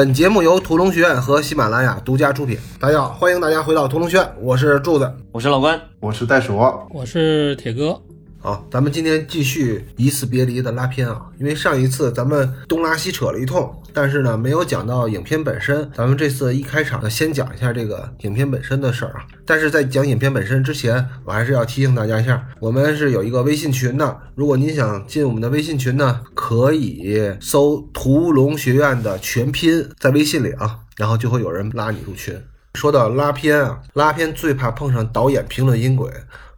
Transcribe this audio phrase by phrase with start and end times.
[0.00, 2.56] 本节目由屠龙学院和喜马拉雅独家出品。
[2.78, 5.12] 大家好，欢迎大家回到屠龙学院，我是柱子。
[5.30, 6.56] 我是老关，我是袋鼠，
[6.90, 8.00] 我是铁哥。
[8.42, 15.86] 好，咱们今天继续一次别离的拉片啊，因为上一次咱们东拉西扯了一通，但是呢没有讲到影片本身。
[15.94, 19.26] 咱们这次一开场呢，先讲一下这个影片本身的事儿啊。
[19.44, 24.18] 但是在讲影片本身之前，我还是要提醒大家一下，我们是有一个微信群的。
[24.34, 32.34] 如果您想进我们的微信群呢，可以搜“屠龙学院”的全拼在微信里啊，然后就会有人拉你入群。
[32.72, 36.10] 说到拉片啊，拉片最怕碰上导演评论音轨。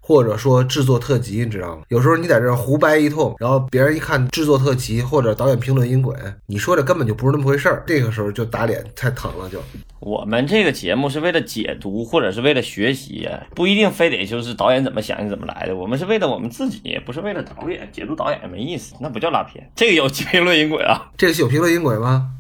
[0.05, 1.83] 或者说制作特辑，你知道吗？
[1.89, 6.15] 有时候你在这胡掰一通，然后别人一看制作特辑或者导演评论音轨，
[6.47, 9.49] 你说的根本就不是那么回事儿，这个时候就打脸太疼了。
[9.49, 9.63] 就
[10.01, 15.77] 我们这个节目是为了解读或者是为了学习，不一定非得就是导演怎么想怎么来的。
[15.77, 19.71] 我们是为了我们自己，不是为了导演解读导演没意思，那不叫拉片。
[19.77, 21.13] 这个有评论音轨啊？
[21.17, 22.31] 这个是有评论音轨吗？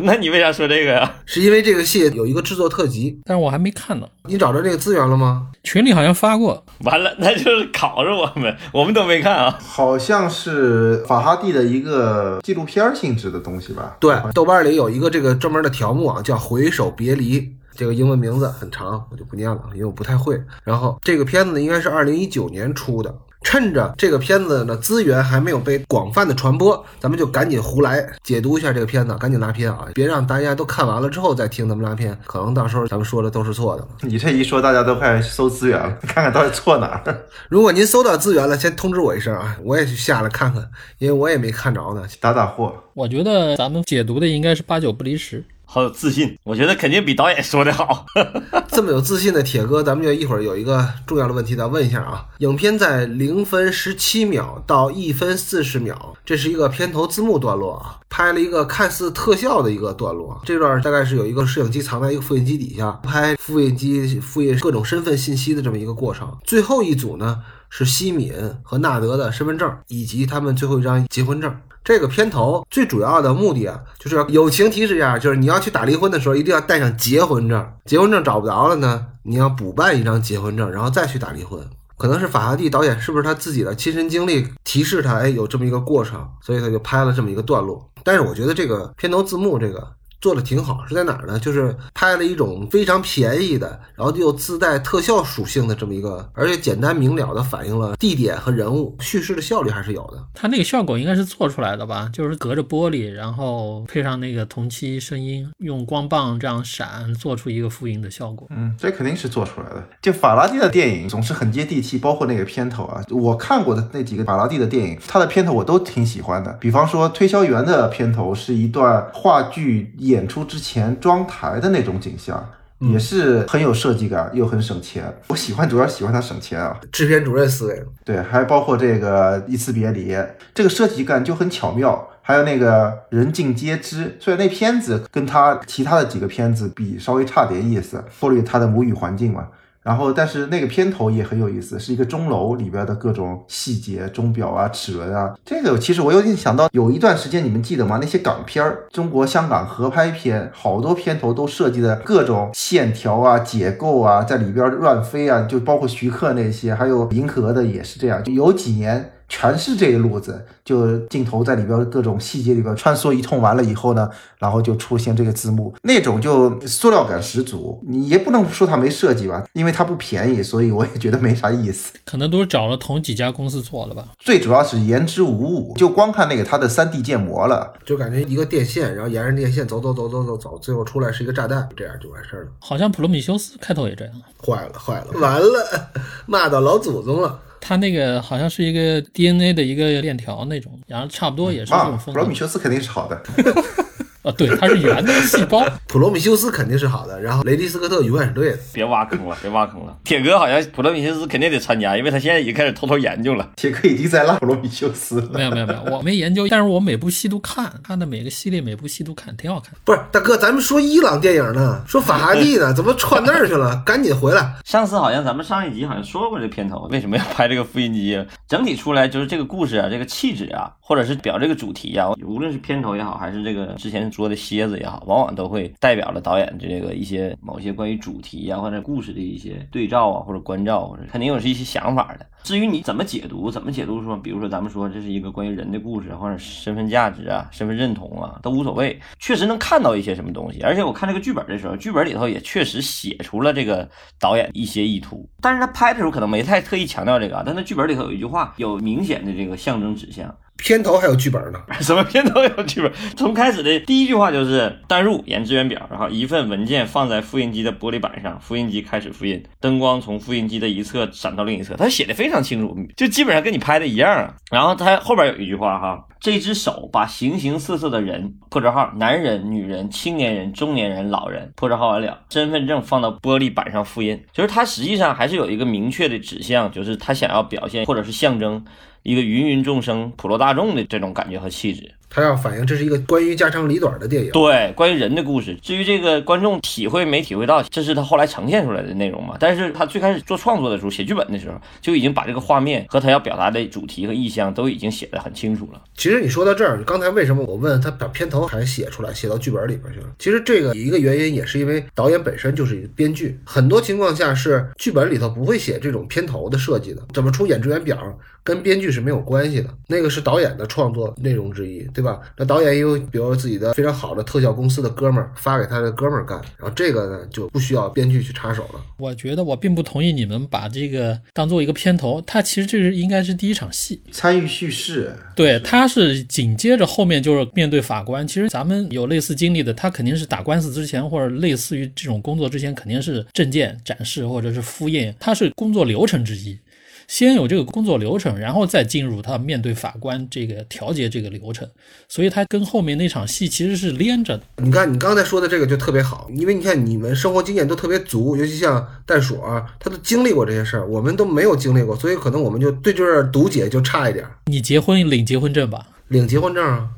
[0.02, 1.14] 那你为啥说这个呀？
[1.26, 4.06] 是因为这个戏有一个制作特辑，但是我还没看呢。
[4.24, 5.48] 你找着这个资源了吗？
[5.62, 6.64] 群里好像发过。
[6.80, 9.58] 完了，那就是考着我们，我们都没看啊。
[9.64, 13.96] 好像是法哈蒂的一个纪录片性质的东西吧？
[14.00, 17.40] 对，豆瓣里有一个这个专门的条目啊，叫《回首别离》，
[17.74, 20.40] 这个英文名字很长，我就不念了，因为我不太会。
[20.64, 23.14] 然后这个片子呢，应该是二零一九年出的。
[23.44, 29.86] 趁着这个片子的资源还没有被广泛的传播，咱们就赶紧胡来解读一下这个片子，赶紧拉片啊！
[29.94, 33.86] 别让大家都看完了之后再听咱们拉片，可能到时候咱们说的都是错的。
[34.00, 37.24] 你这一说，大家都快搜资源了， 看看到底错哪儿。
[37.48, 40.66] 如果您搜到资源了，先通知我一声啊，我也去下来看看，
[40.98, 42.74] 因为我也没看着呢，打打货。
[42.94, 45.44] 我觉得咱们解读的应该是八九不离十。
[45.64, 48.06] 好有自信，我觉得肯定比导演说的好。
[48.68, 52.24] 这么有自信的铁哥，咱们就一会儿有一个重要的问题咱问一下啊。
[52.38, 60.40] 影片在零分十七秒到一分四十秒，这是一个片头字幕段落啊，拍了一个看似特效的一个段落。
[60.44, 66.36] 这段大概是有一个摄影机藏在一个复印机底下，拍复印机复印各种身份信息的这么一个过程。
[66.44, 68.32] 最后一组呢是西敏
[68.62, 71.52] 和纳德的身份证以及他们最后一张结婚证。
[71.84, 77.72] 这个片头最主要的目的啊，就是友情提示一下，就是你要去打离婚的时候，一定要带上结婚证。
[77.84, 81.60] 结婚证找不着了呢，你要补办一张结婚证，然后再去打离婚。
[81.96, 87.88] 可能是法拉第导演是不是他自己的亲身经历提示他，哎，有这么一个过程，所以他就拍了这么一个段落。
[88.02, 89.86] 但是我觉得这个片头字幕这个。
[90.24, 91.38] 做的挺好，是在哪儿呢？
[91.38, 100.24] 就是拍了一种非常便宜的，然后又自带特效属性的这么一个，而且简单明了的反映了地点和人物，叙事的效率还是有的。
[100.32, 102.08] 它那个效果应该是做出来的吧？
[102.10, 108.48] 就是隔着玻璃，然后配上那个同期声音，用光棒这样闪，做出一个复印的效果。
[108.48, 109.86] 嗯，这肯定是做出来的。
[110.00, 116.50] 就法拉第的电影总是很接地气，包括那个片头啊，我看过的那几个法拉第的电影，它的片头我都挺喜欢的。
[116.54, 120.13] 比方说《推销员》的片头是一段话剧演。
[120.14, 122.42] 演出之前装台的那种景象，
[122.78, 125.04] 也是很有设计感，又很省钱。
[125.28, 126.80] 我喜欢，主要喜欢它省钱啊。
[126.90, 130.16] 制片主任思维，对，还包括这个一次别离，
[130.54, 132.08] 这个设计感就很巧妙。
[132.26, 139.48] 还有那个人尽皆知，虽然那片子跟他其他的几个片子比稍微差点意思，忽略他的母语环境嘛。
[139.84, 145.34] 然后，但是那个片头也很有意思，是一个钟楼里边的各种细节，钟表啊、齿轮啊。
[145.44, 147.98] 这个其实我有点想到，有一段时间你们记得吗？
[148.00, 158.24] 那些港片儿，中国香港合拍片，好多片头都设计的各种线条啊、结构啊，在里边乱飞啊，就包括徐克那些，还有银河的也是这样。
[158.24, 159.10] 就有几年。
[159.28, 164.08] 全是这一路子，就镜头在里边各种细节里边穿梭一通，完了以后呢，
[164.38, 167.82] 然后就出现这个字幕，那种就塑料感十足。
[167.86, 171.92] 你也不能说它没设计吧，因为它不便宜，所以我也觉得没啥意思。
[172.04, 174.08] 可能都是找了同几家公司做的吧。
[174.18, 182.50] 最主要是言之无物，就光看那个它的三 D 建模了，就感觉一个电线，然后沿着电线走走走走走走，最后出来是一个炸弹，这样就完事儿了。
[182.60, 184.14] 好像普罗米修斯开头也这样。
[184.44, 185.90] 坏了坏了，完了，
[186.26, 187.40] 骂到老祖宗了。
[187.66, 192.12] 它那个好像是一个 DNA 的一个链条那种，然后差不多也是这种风格。
[192.12, 193.22] 普罗米修斯肯定是好的。
[194.24, 195.64] 啊，对，它是圆的细胞。
[195.86, 198.58] 普罗米修斯肯定是好的，然后雷迪斯科特永远是对的。
[198.72, 199.96] 别挖坑了，别挖坑了。
[200.02, 203.50] 铁哥好像普罗米修斯肯定得参加，因为他现在已经开始偷偷研究了。
[203.56, 205.28] 铁哥已经在拉普罗米修斯了。
[205.34, 209.74] 没有没有没有，我没研究，但是我每部戏都看，看的每个系列每部戏都看，挺好看。
[209.84, 213.82] 不是大哥，咱们说伊朗电影呢，说法哈蒂呢， 怎么串那儿去了？
[213.84, 214.54] 赶紧回来。
[214.64, 232.24] 上次好像咱们上一集好像说过这片头为什么要拍这个复印机，整体出来就是这个故事啊，这个气质啊，或者是表这个主题啊，无论是片头也好，还是这个之前说的蝎子也好，往往都会代表了导演这个一些某些关于主题啊或者故事的一些对照啊或者关照，或者肯定有是一些想法的。
[232.44, 238.96] 至于你怎么解读，怎么解读说，比如说咱们说这是一个关于人的故事，或者身份价值啊、身份认同啊，都无所谓。
[239.18, 243.88] 确实能看到一些什么东西，而且我看这个剧本的时候，剧本里头也确实写出了这个
[244.20, 247.42] 导演一些意图，但是他拍的时候可能没太特意强调这个啊。
[247.44, 250.32] 但他剧本里头有一句话，有明显的这个象征指向。
[250.56, 252.90] 片头还有剧本呢， 什么片头有剧本？
[253.16, 264.34] 从开始的第一句话就是“单入演职员表”，然后一份文件放在复印机的玻璃板上，复印机开始复印，灯光从复印机的一侧闪到另一侧，他写的非常清楚，就基本上跟你拍的一样啊。
[264.50, 278.64] 然后他后边有一句话哈，这只手把形形色色的人（破折号）男人、女人、青年人、中年人、老人（破折号完了）身份证放到玻璃板上复印，就是他实际上还是有一个明确的指向，就是他想要表现或者是象征。
[279.04, 281.94] 一个芸芸众生、普罗大众的这种感觉和气质。
[282.14, 285.58] 他要反映这是一个关于家长里短的电影，对，关于人的故事。
[285.60, 289.36] 至于这个观众体会没体会到，这是他后来呈现出来的内容嘛？
[289.40, 295.82] 但是他最开始做创作的时候，写剧本的时候，就已经把这个画面和他要表达的主题和意向都已经写得很清楚了。
[295.96, 300.06] 其实你说到这儿，刚才为什么我问他把片头还写出来，写到剧本里边去了？
[300.20, 307.98] 其实这个一个原因也是因为导演本身就是编剧，很多情况下是剧本里头不会写这种片头的设计的，怎么出演职员表
[308.44, 312.20] 跟编剧是没有关系的，那个是导演的创作内容之一，对吧？
[312.36, 312.84] 那导演也。
[312.84, 318.84] 有比如自己的非常好的特效公司的哥们儿发给他的哥们儿干，然后这个呢就不需要编剧去插手了。
[318.98, 325.16] 我觉得我并不同意你们把这个当做一个片头，它其实这是应该是第一场戏，参与叙事。
[325.34, 328.28] 对，他是紧接着后面就是面对法官。
[328.28, 336.58] 其实咱们有类似经历的，他肯定是打官司之前或者类似于这种工作之前，肯定是证件展示或者是复印，它是工作流程之一。
[337.06, 341.68] 先有这个工作流程，然后再进入他面对法官这个调解这个流程，
[342.08, 344.44] 所以他跟后面那场戏其实是连着的。
[344.56, 354.26] 你看你刚才说的这个就特别好，因为你看你们生活经验都特别足，尤其像袋鼠啊，他都经历过这些事儿，我们都没有经历过，所以可能我们就对这读解就差一点。
[354.46, 355.86] 你结婚领结婚证吧？
[356.08, 356.88] 领结婚证啊？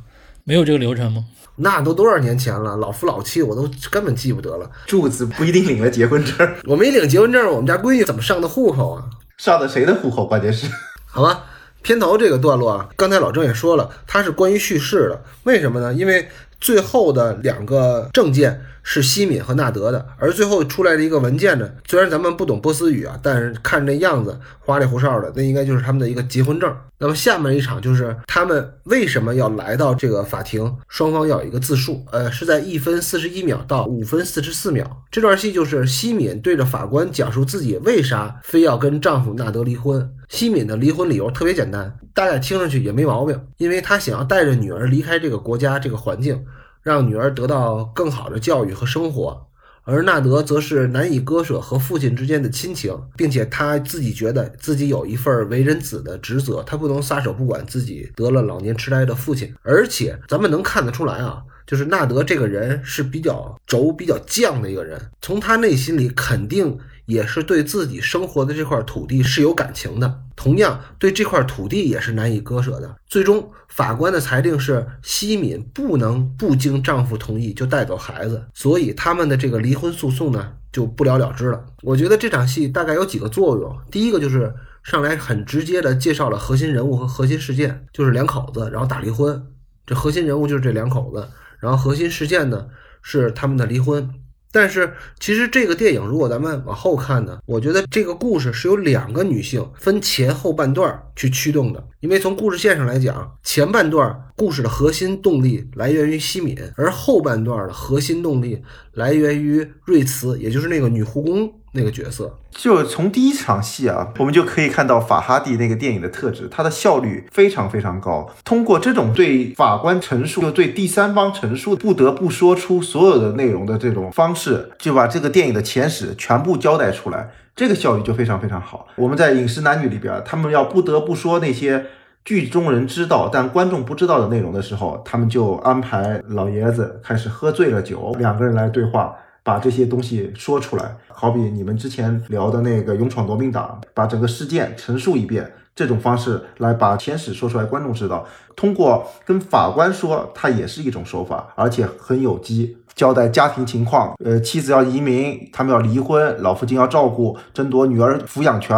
[0.45, 1.25] 没有这个流程吗？
[1.57, 4.71] 那都多少年前了，老夫老妻，我都根本记不得了。
[4.87, 9.05] 柱子不一定领了结婚证，我没领结婚证，我们家闺女怎么上的户口啊？
[9.37, 10.27] 上的谁的户口？
[10.27, 10.67] 关键是，
[11.07, 11.45] 好吧，
[11.83, 15.23] 片头这个段落啊，刚才老郑也说了，它是关于叙事的。
[15.45, 15.93] 为什么呢？
[15.93, 16.29] 因为
[16.61, 26.73] 最后的两个证件是西敏和纳德的，而最后出来的一个文件呢，虽然咱们不懂波斯语啊，但是看那样子花里胡哨的，那应该就是他们的一个结婚证。
[26.99, 40.09] 那么下面一场就是他们为什么要来到这个法庭，双方要有一个自述，呃，是在一分四十一秒到五分四十四秒这段戏，就是西敏对着法官讲述自己为啥非要跟丈夫纳德离婚。
[40.29, 46.43] 西敏的离婚理由特别简单，大家听上去也没毛病，因为她想要带着女儿离开这个国家、这个环境，
[46.87, 49.45] 让女儿得到更好的教育和生活。
[49.83, 59.53] 而纳德则是难以割舍和父亲之间的亲情，并且他自己觉得自己有一份为人子的职责，他不能撒手不管自己得了老年痴呆的父亲。
[59.63, 66.79] 而且咱们能看得出来啊，就是纳德这个人是比较轴、比较犟的一个人，从他内心里肯定。
[67.07, 72.97] 也是对自己生活的这块土地是有感情的，同样对这块土地也是难以割舍的。
[73.07, 81.65] 最终，法官的裁定是西敏不能不经丈夫同意就带走孩子，所以他们的这个离婚诉讼呢就不了了之了。
[81.83, 84.53] 我觉得这场戏大概有几个作用，第一个就是
[84.83, 89.47] 上来很直接的介绍了核心人物和核心事件，就是两口子然后打离婚，
[89.87, 91.29] 这核心人物就是这两口子，
[91.61, 92.67] 然后核心事件呢
[93.01, 94.11] 是他们的离婚。
[94.57, 101.89] 但是，其实这个电影如果咱们往后看呢，我觉得这个故事是由两个女性分前后半段去驱动的。
[102.01, 108.63] 因为从故事线上来讲，前半段故事的核心动力来源于西敏，而后半段的核心动力
[108.95, 111.53] 来源于瑞慈，也就是那个女护工。
[111.77, 118.29] 那个角色，就从第一场戏啊，我们就可以看到法哈蒂那个电影的特质，它的效率非常非常高。
[118.45, 128.89] 通过这种对法官陈述，就对第三方陈述，不得不说出所有的内容的这种方式，就把这个电影的前史全部交代出来，这个效率就非常非常好。
[128.97, 131.87] 我们在《饮食男女》里边，他们要不得不说那些
[132.25, 139.15] 剧中人知道但观众不知道的内容的时候，他们就安排老爷子开始喝醉了酒，两个人来对话。
[139.47, 148.27] 把这些东西说出来，好比你们之前聊的那个勇闯夺命党，把整个事件陈述一遍，这种方式来把前史说出来，观众知道。
[148.57, 154.17] 通过跟法官说，它也是一种手法，而且很有机，交代家庭情况。
[154.25, 158.77] 呃，妻子要移民，他们要离婚，老父亲要照顾，争夺女儿抚养权，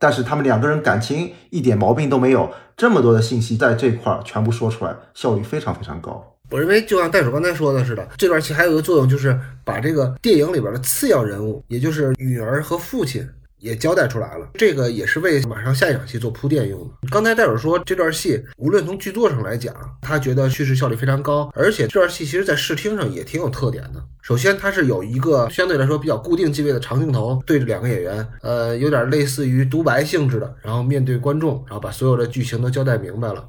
[0.00, 2.50] 但是他们两个人感情一点毛病都没有。
[2.76, 6.26] 这么多的信息在这块儿全部说出来，效率非常非常高。
[6.50, 13.28] 我认为就像袋鼠刚才说的似的，这段戏还有一个作用，就是把这个电影里边的次要人物，也就是女儿和父亲。
[13.60, 17.08] 也交代出来了，这个也是为马上下一场戏做铺垫用的。
[17.10, 24.02] 刚才戴尔说这段戏无论从剧作上来讲，他觉得叙事效率非常高，而且这段戏其实在视听上也挺有特点的。
[24.22, 33.46] 首先，它是有一个相对来说比较固定机位的长镜头，对着两个演员，呃，有点类似于独白性质的，然后面对观众，然后把所有的剧情都交代明白了。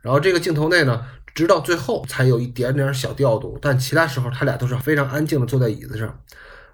[0.00, 1.02] 然后这个镜头内呢，
[1.34, 6.20] 直到最后才有一点点小调度，但其他时候他俩都是非常安静的坐在椅子上。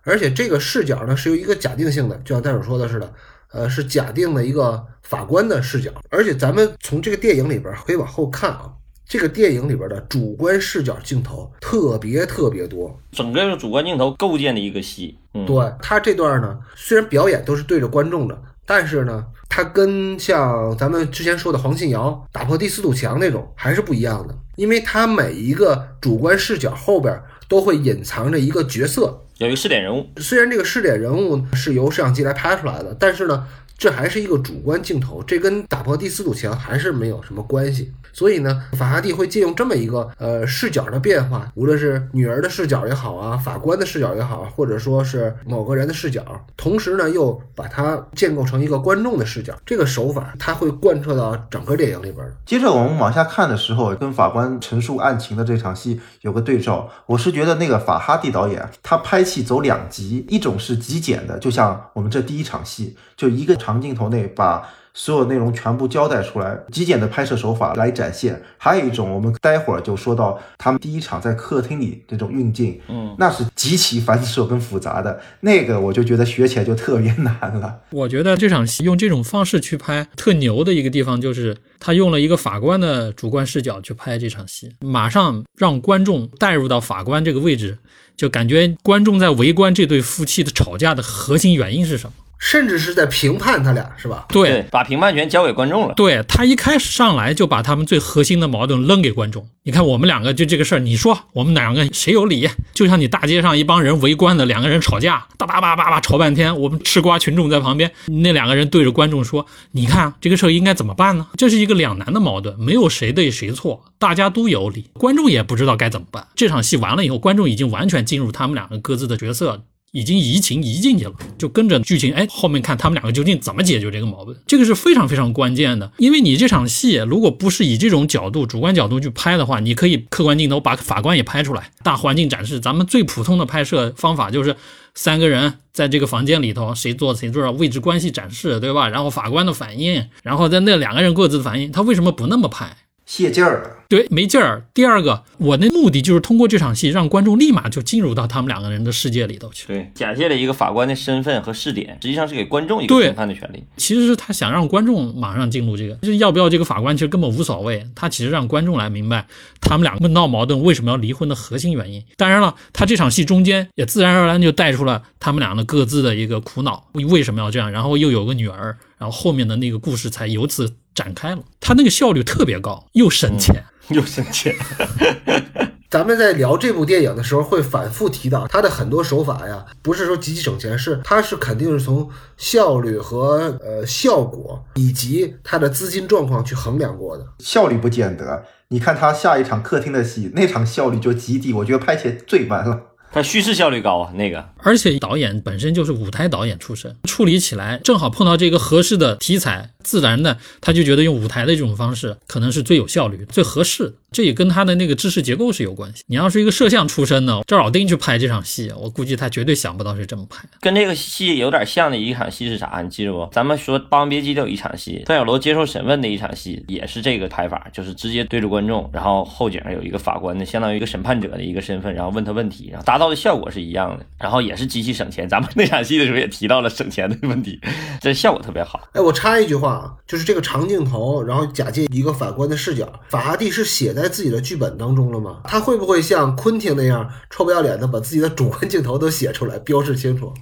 [0.03, 3.13] 而且这个视角呢是由一个假定性的，就像戴尔说的似的，
[3.53, 5.91] 呃，是假定的一个法官的视角。
[6.09, 8.73] 而且咱们从这个电影里边可以往后看啊，
[9.07, 15.19] 这个电影里边的主观视角镜头特别特别多，整个主观镜头构建的一个戏。
[15.35, 29.25] 嗯对他这段呢，虽然表演都是对着观众的，但是呢，它跟像咱们之前说的黄信尧打破第四堵墙那种还是不一样的，因为它每一个主观视角后边都会隐藏着一个角色。
[29.39, 33.47] 有一个试点人物，虽然这个试点人物是由摄像机来拍出来的，但是呢，
[33.79, 37.93] 这还是一个主观镜头，这跟打破第四堵墙还是没有什么关系。
[38.13, 46.25] 所以呢，法哈蒂会借用这么一个呃视角的变化，无论是女儿的视角也好啊，法官的视角也好，或者说是某个人的视角，
[46.57, 52.27] 同时呢又把它建构成一个观众的视角，这个手法它会贯彻到整个电影里边。
[52.45, 64.69] 接着我们往下看的时候，跟法官陈述案情的这场戏有个对照，我是觉得那个法哈蒂导演他拍戏走两极，一种是极简的，就像我们这第一场戏，就一个长镜头内把。
[64.95, 68.43] 所有内容全部交代出来，极简的拍摄手法来展现。
[68.57, 77.79] 还有一种，我们待会儿就说到他们第一场在客厅里这种运镜，嗯，那是极其繁琐跟复杂的，那个我就觉得学起来就特别难了。
[77.91, 87.79] 我觉得这场戏用这种方式去拍特牛的一个地方，就是他用了一个法官的主观视角去拍这场戏，马上让观众带入到法官这个位置，
[88.17, 92.13] 就感觉观众在围观这对夫妻的吵架的核心原因是什么。
[92.39, 94.27] 甚至是在评判他俩，是吧？
[94.29, 95.95] 对，把评判权交给观众了。
[95.95, 99.49] 对他一开始上来就把他们最核心的矛盾扔给观众。
[99.65, 102.49] 你看我们两个就这个事儿，你说我们两个谁有理？
[102.73, 116.27] 就像你大街上一帮人围观的两个人吵架，叭叭叭叭叭吵半天，我们吃瓜群众在旁边，那两个人对着观众说：“你看这个事儿应该怎么办呢？”这是一个两难的矛盾，没有谁对谁错，大家都有理，观众也不知道该怎么办。
[116.35, 119.65] 这场戏完了以后，观众已经完全进入他们两个各自的角色。
[119.93, 125.91] 已经移情移进去了，就跟着剧情，哎，后面看他们两个究竟怎么解决这个矛盾，这个是非常非常关键的。
[125.99, 132.61] 因为你这场戏如果不是以这种角度、主观角度去拍的话，你可以客观镜头把法官也拍出来，大环境展示。
[132.61, 134.55] 咱们最普通的拍摄方法就是
[134.95, 138.89] 三个人在这个房间里头，谁坐谁坐，位置关系展示，对吧？
[138.89, 142.77] 然后法官的反应，然后在那两个人各自的反应，他为什么不那么拍？
[143.09, 144.67] 泄劲儿了，对，没劲儿。
[144.75, 149.67] 第二个，我的目的就是通过这场戏，让观众立马就进入到他们两个人的世界里头去。
[149.67, 153.65] 对，假借了一个法官的身份和试点，实际上是给观众一个评判的权利。
[153.79, 157.83] 其实是他想让观众马上进入这个，就是要不要这个法官，其实根本无所谓。
[157.95, 159.27] 他其实让观众来明白
[159.59, 162.05] 他们两个闹矛盾为什么要离婚的核心原因。
[162.19, 167.73] 当然了，他这场戏中间也自然而然就带出了他们俩的各自的一个苦恼，为什么要这样？
[167.73, 171.43] 然后又有个女儿，然后后面的那个故事才由此展开了。
[171.61, 173.65] 他那个效率特别高，又省钱。
[173.91, 174.55] 又省钱。
[175.89, 187.25] 咱们在聊这部电影的时候，会反复提到它的很多手法呀，不是说极其省钱，是它是肯定是从效率和呃效果以及它的资金状况去衡量过的。
[187.39, 192.79] 效率不见得，你看他下一场客厅的戏，那场效率就极低，我觉得拍起来最慢了。
[193.11, 203.95] 它叙事效率高啊，那个，而且导演本身就是舞台导演出身，处理起来正好碰到这个合适的题材，自然的他就觉得用舞台的这种方式可能是最有效率、最合适的。
[204.11, 206.03] 这也跟他的那个知识结构是有关系。
[206.07, 210.45] 你要是一个摄像出身的赵老丁去拍这场戏，我估计他绝对想不到是这么拍。
[210.61, 212.81] 跟这个戏有点像的一场戏是啥？
[212.83, 213.29] 你记着不？
[213.33, 225.29] 咱们说《霸王别姬》都有一场戏，段小楼接受审问的一场戏，也是这个拍法，就是直接对着观众，然后后景有一个法官的，相当于一个审判者的一个身份，然后问他问题，然后达到的效果是一样的，然后也是极其省钱。
[225.29, 227.61] 咱们那场戏的时候也提到了省钱的问题，
[228.01, 228.89] 这效果特别好。
[228.95, 235.41] 哎，我插一句话啊，就是这个长镜头，然后假借一个法官的视角，法哈蒂是写在自己的剧本当中了吗？
[235.45, 240.33] 他会不会像昆汀那样臭不要脸的把自己的主观镜头都写出来，标示清楚？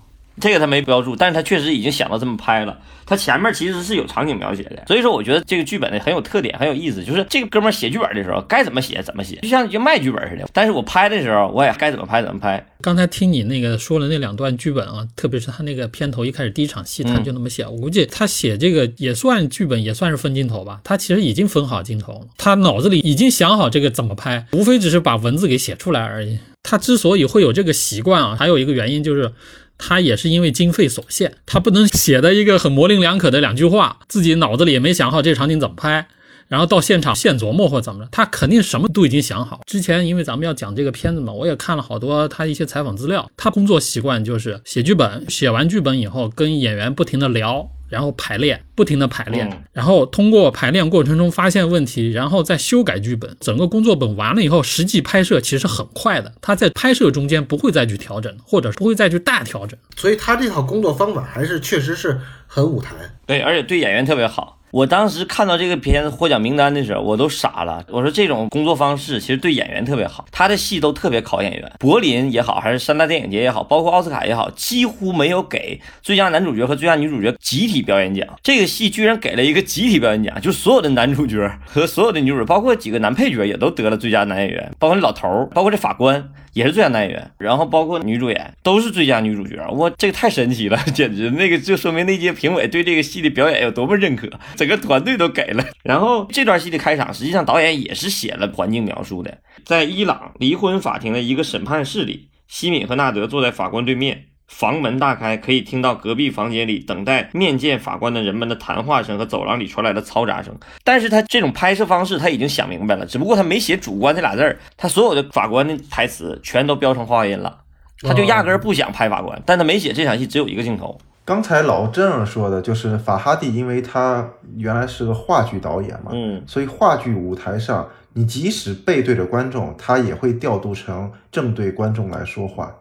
[0.40, 2.78] 这个他没标注，但是他确实已经想到这么拍了。
[3.08, 7.04] 他前面其实是有场景描写的，所以说我觉得这个剧本呢很有特点，很有意思。
[7.04, 10.48] 就是这个哥们儿写剧本的时候该怎么写怎么写，就像就卖剧本似的。
[10.52, 12.66] 但是我拍的时候我也该怎么拍怎么拍。
[12.80, 20.80] 刚才听你那个说了那两段剧本啊，特别是他那个片头一开始第一场戏他就那么写，我估计他写这个也算剧本，也算是分镜头吧。
[20.82, 26.40] 他其实已经分好镜头了，他脑子里已经想好这个怎么拍，无非只是把文字给写出来而已。
[26.64, 29.30] 他之所以会有这个习惯啊，还有一个原因就是。
[29.78, 36.08] 他也是因为经费所限，他不能写的一个很模棱两可的两句话，自己脑子里也没想好这场景怎么拍，
[36.48, 39.60] 然后到现场现琢磨或怎么着，他肯定什么都已经想好。
[39.66, 47.70] 之前因为咱们要讲这个片子嘛，我也看了好多他一些采访资料，他工作习惯就是写剧本，写完剧本以后跟演员不停的聊。
[47.88, 53.36] 然后排练，不停的排练，然后通过排练过程中发现问题，然后再修改剧本。
[53.38, 56.32] 整个工作本完了以后，实际拍摄其实很快的。
[56.40, 59.78] 他在拍摄中间不会再去调整，或者不会再去大调整。
[59.94, 62.92] 所以他这套工作方法还是确实是很舞台。
[63.24, 64.55] 对，而且对演员特别好。
[64.76, 67.82] 我当时看到这个片子获奖名单的时候，我都傻了。
[67.88, 71.72] 我说这种工作方式其实对演员特别好，他的戏都特别考演员。
[71.78, 78.28] 柏林也好，还是三大电影节也好，包括奥斯卡也好，几乎没有给最佳男主角和最佳女主角集体表演奖。
[78.42, 86.28] 这个戏居然给了一个集体表演奖，就所有的男主角和所有的女主角，包括几个男配角也都得了最佳男演员，包括那老头，包括这法官。
[86.52, 94.26] 也是最佳男演员，然后包括女主演都是最佳女主角，哇，这个太神奇了， 简直那个就说明那届评委对这个戏的表演有多么认可，
[94.66, 95.64] 整个团队都给了。
[95.84, 104.24] 然后这段戏的开场，实际上导演也是写了环境描述的，在伊朗离婚法庭的一个审判室里，西敏和纳德坐在法官对面。
[104.48, 110.56] 房门大开，可以听到隔壁房间里等待面见法官的人们的谈话声和走廊里传来的嘈杂声。
[110.84, 117.58] 但是他这种拍摄方式他已经想明白了，只不过他没写“主观”这俩字儿，他所有的法官的台词全都标成话音了，
[118.02, 120.96] 他就压根儿不想拍法官，但他没写这场戏只有一个镜头。
[121.26, 132.72] 刚才老郑说的就是法哈蒂，因为他原来是个话剧导演嘛，嗯，所以话剧舞台上你即使背对着观众，他也会调度成正对观众来说话。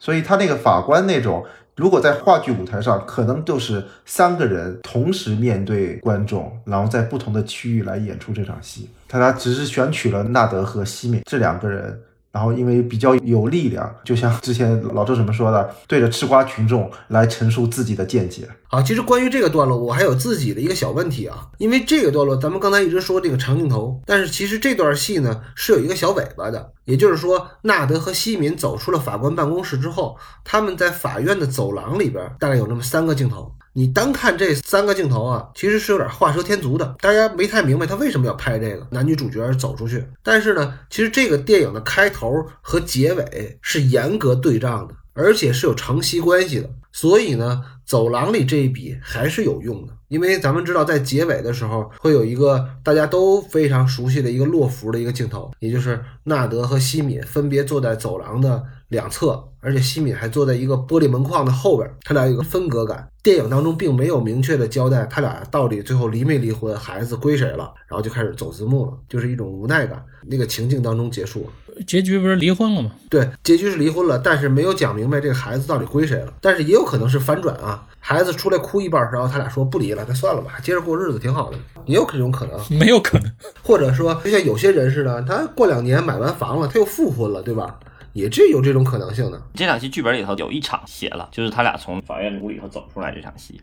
[0.00, 8.90] 所以他那个法官那种，如果在话剧舞台上，可能就是三个人同时面对观众，然后在不同的区域来演出这场戏。
[9.08, 12.00] 他他只是选取了纳德和西敏这两个人。
[12.32, 18.48] 然后因为比较有力量，就像之前老周怎么说的，对着吃瓜群众来陈述自己的见解。
[18.68, 21.46] 好，其实关于这个段落，我还有自己的一个小问题啊。
[21.58, 33.52] 因为这个段落，咱们刚才一直说这个长镜头，但是其实这段戏呢是有一个小尾巴的，也就是说，纳德和西敏走出了法官办公室之后，他们在法院的走廊里边，大概有那么三个镜头。
[33.74, 40.04] 你单看这三个镜头啊，其实是有点画蛇添足的，大家没太明白他为什么要拍这个男女主角走出去。
[40.22, 46.68] 但是呢，其实这个电影的开头和结尾是严格对仗的，而且是有承袭关系的。
[46.94, 59.42] 所以呢，走廊里这一笔还是有用的，因为咱们知道在结尾的时候会有一个大家都非常熟悉的一个落幅的一个镜头，也就是纳德和西敏分别坐在走廊的两侧。
[59.64, 63.08] 而且西敏还坐在一个玻璃门框的后边，他俩有个分隔感。
[63.22, 70.04] 电影当中并没有明确的交代他俩到底最后离没离婚，孩子归谁了，然后就开始走字幕了，就是一种无奈感。
[70.26, 72.90] 那个情境当中结束了，结局不是离婚了吗？
[73.08, 76.34] 对，结局是离婚了，但是没有讲明白这个孩子到底归谁了。
[76.40, 82.58] 但是也有可能是反转啊，孩子出来哭一半，然后他俩说不离了，那算了吧，接着过日子挺好的，也有这种可能。
[82.76, 83.30] 没有可能，
[83.62, 87.78] 或者说就像有些人似的，他过两年买完房了，他又复婚了，对吧？
[88.12, 89.42] 也这有这种可能性的。
[89.54, 93.60] 这场戏剧本里头有一场写了，就是他俩从法院屋里头走出来这场戏。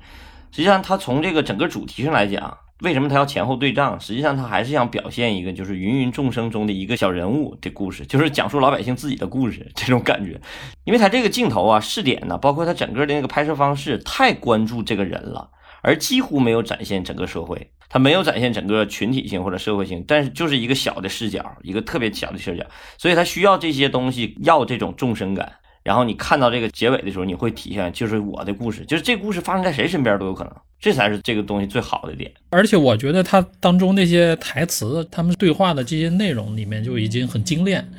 [0.52, 4.00] 实际上，他从这个整个主题上来讲，为什么他要前后对仗？
[4.00, 10.42] 实际上，他还是想表现一个就是芸芸众生中的一个小人物的故事，就是讲述老百姓自己的故事这种感觉。
[10.86, 15.52] 因为他这个镜头啊、视点呢，包括他整个的那个拍摄方式，太关注这个人了，
[15.84, 17.70] 而几乎没有展现整个社会。
[17.90, 22.64] 它没有展现整个群体性或者社会性，但是就是一个小的视角，一个特别小的视角，
[22.98, 25.52] 所以它需要这些东西，要这种众生感。
[25.82, 32.32] 然后你看到这个结尾的时候，你会体现就是我的故事，就是这故事发生在谁身边都有可能，这才是这个东西最好的点。
[32.52, 37.90] 而且我觉得它当中那些台词，他们对话的这些内容里面就已经很精炼。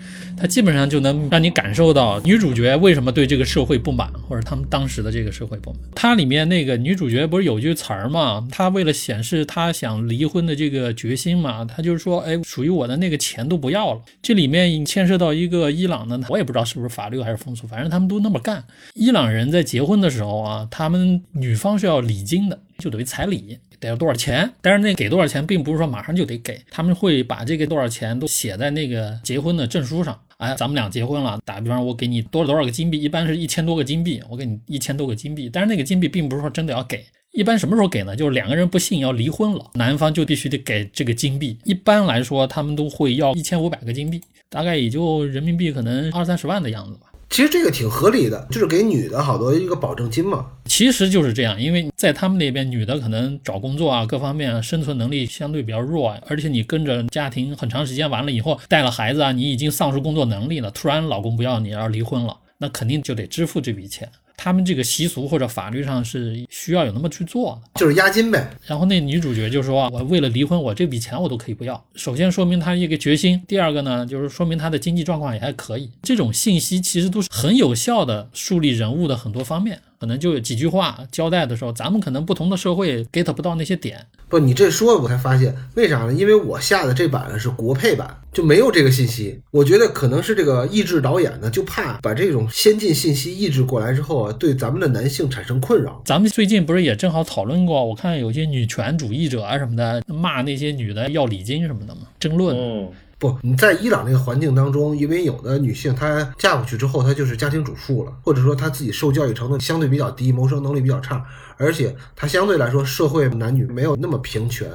[0.40, 5.80] 它基本上就能让你感受到女主角为什么对这个社会不满，或者他们当时的这个社会不满。
[5.94, 8.48] 它里面那个女主角不是有句词儿嘛？
[8.50, 14.00] 她为了显示她想离婚的这个决心嘛，她就是说，哎，属于我的那个钱都不要了。
[14.22, 18.64] 这里面牵涉到一个伊朗的，我也不知道是不是法律还是风俗，反正他们都那么干。
[18.94, 23.58] 伊朗人在结婚的时候啊，他们女方是要礼金的，就等于彩礼。
[23.78, 24.50] 得要多少钱？
[24.60, 37.04] 但是那给多少钱，并不是说马上就得给，他们会把这个多少钱都写在那个结婚的证书上哎，咱们俩结婚了，打比方我给你多少多少个金币，一般是一千多个金币，我给你一千多个金币，但是那个金币并不是说真的要给。
[37.32, 38.16] 一般什么时候给呢？
[38.16, 41.58] 就是两个人不幸要离婚了，男方就必须得给这个金币。
[41.64, 47.09] 一般来说，他们都会要一千五百个金币，大概也就人民币可能二三十万的样子吧。
[47.30, 50.44] 其实这个挺合理的，就是给女的好多一个保证金嘛。
[50.64, 64.10] 其实就是这样，因为在他们那边，女的可能找工作啊，各方面生存能力相对比较弱，而且你跟着家庭很长时间，完了以后带了孩子啊，你已经丧失工作能力了，突然老公不要你，要离婚了，那肯定就得支付这笔钱。
[64.42, 68.50] 他们这个习俗或者法律上是需要有那么去做的，就是押金呗。
[68.66, 75.90] 然后那女主角就说：“我为了离婚，我这笔钱我都可以不要。”首先说明她一个决心，第二个呢，就是说明她的经济状况也还可以。
[76.02, 79.78] 这种信息其实都是很有效的树立人物的很多方面。
[80.00, 84.06] 可能就有几句话交代的时候，咱们可能不同的社会 get 不到那些点。
[84.30, 86.12] 不，你这说我才发现，为啥呢？
[86.14, 89.38] 因为我下的这版是国配版，就没有这个信息。
[89.50, 96.00] 我觉得可能是这个译制导演呢，就怕把这种先进信息译制过来之后啊，对咱们的男性产生困扰。
[96.06, 97.84] 咱们最近不是也正好讨论过？
[97.84, 102.56] 我看有些女权主义者啊什么的，骂那些女的要礼金什么的嘛，争论。
[102.56, 102.88] 嗯，
[103.20, 111.22] 不，你在伊朗那个环境当中，因为有的女性她嫁过去之后，她就是家庭主妇了，或者说她自己受教育程度相对比较低，谋生能力比较差，
[111.58, 114.66] 而且她相对来说社会男女没有那么平权，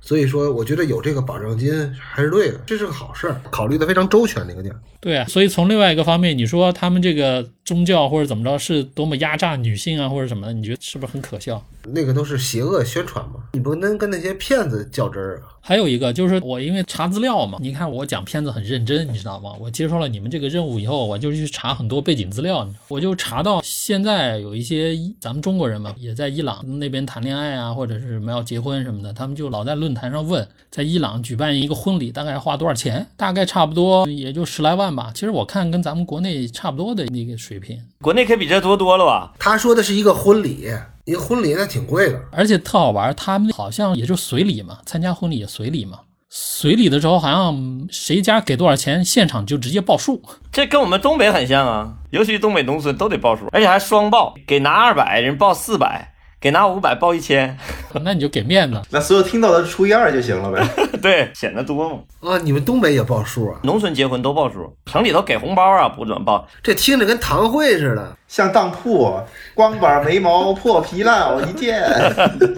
[0.00, 4.80] 所以说我觉得有这个保障金还是对的，这是个好事儿，考虑的非常周全那个地儿。
[4.98, 11.62] 对啊，所以从另外一个方面，你说他们这个宗教或者怎么着，是多么压榨女性啊，或者什么的，你觉得是不是很可笑？
[11.92, 15.56] 那个都是邪恶宣传嘛，你不能跟那些骗子较真儿啊。
[15.62, 19.52] 还有一个就是我因为查资料嘛，你看我讲片子很认真，你知道吗？
[19.60, 33.06] 我接受了你们这个任务以后，我就去查很多背景资料，我就查到现在有一些咱们中国人嘛，也在伊朗那边谈恋爱啊，或者是什么要结婚什么的，他们就老在论坛上问，在伊朗举办一个婚礼大概花多少钱？
[33.16, 35.12] 大概差不多也就十来万吧。
[35.14, 39.34] 其实我看跟咱们国内差不多的那个水平，国内可比这多多了吧？
[39.38, 40.68] 他说的是一个婚礼，
[41.04, 42.20] 一个婚礼那挺贵的。
[42.32, 46.00] 而且特好玩，他们好像也就随礼嘛，参加婚礼也随礼嘛。
[46.32, 50.22] 随礼的时候好像谁家给多少钱，现场就直接报数。
[50.52, 56.09] 这跟我们东北很像啊，尤其东北农村都得报数，而且还双报，给拿二百人报四百，
[56.40, 57.56] 给拿五百报一千，
[58.02, 58.80] 那你就给面子。
[58.90, 60.66] 那所有听到的除以二就行了呗。
[61.02, 61.98] 对，显得多嘛。
[62.20, 63.58] 啊，你们东北也报数啊？
[63.62, 66.46] 农村结婚都报数，城里头给红包啊不准报。
[66.62, 68.16] 这听着跟堂会似的。
[68.28, 69.20] 像当铺，
[69.54, 71.82] 光板眉毛破皮烂一件。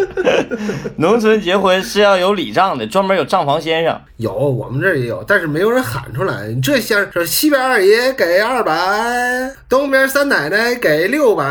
[0.99, 4.01] 农村结婚是要有礼账的，专门有账房先生。
[4.19, 6.49] 有，我们这儿也有，但是没有人喊出来。
[6.49, 11.45] 你这先说西边二爷给二百，东边三奶奶给六百。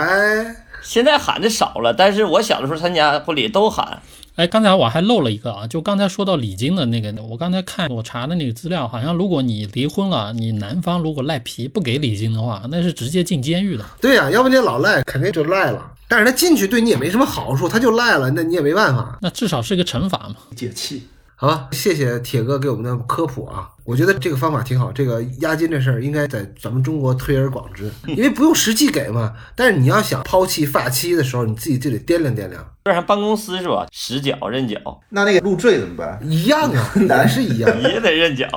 [0.81, 4.01] 现在喊的少了，但是我小的时候参加婚礼都喊。
[4.35, 13.85] 哎，刚才我还漏了一个啊，就刚才说到礼金的那个，我刚才看我查的那个资料，好像如果你离婚了，你男方如果赖皮不给礼金的话，那是直接进监狱的。
[13.99, 15.91] 对呀、要不你老赖，肯定就赖了。
[16.07, 19.17] 但是他进去对你也没什么好处，他就赖了，那你也没办法。
[19.21, 20.35] 那至少是个惩罚嘛。
[20.55, 21.03] 解气。
[21.41, 24.91] 好吧，谢谢铁哥给我们的科普啊，我觉得这个方法挺好。
[24.91, 29.33] 这个押金这事儿应该在咱们中国推而广之，因为不用实际给嘛。
[29.55, 33.87] 但是你要想抛弃发妻的时候，你自己就得掂量掂量，这还办公司是吧？
[33.91, 34.77] 实缴认缴
[35.09, 36.19] 那那个入赘怎么办？
[36.21, 37.67] 一样啊， 男是一样。
[37.81, 38.47] 也得认缴。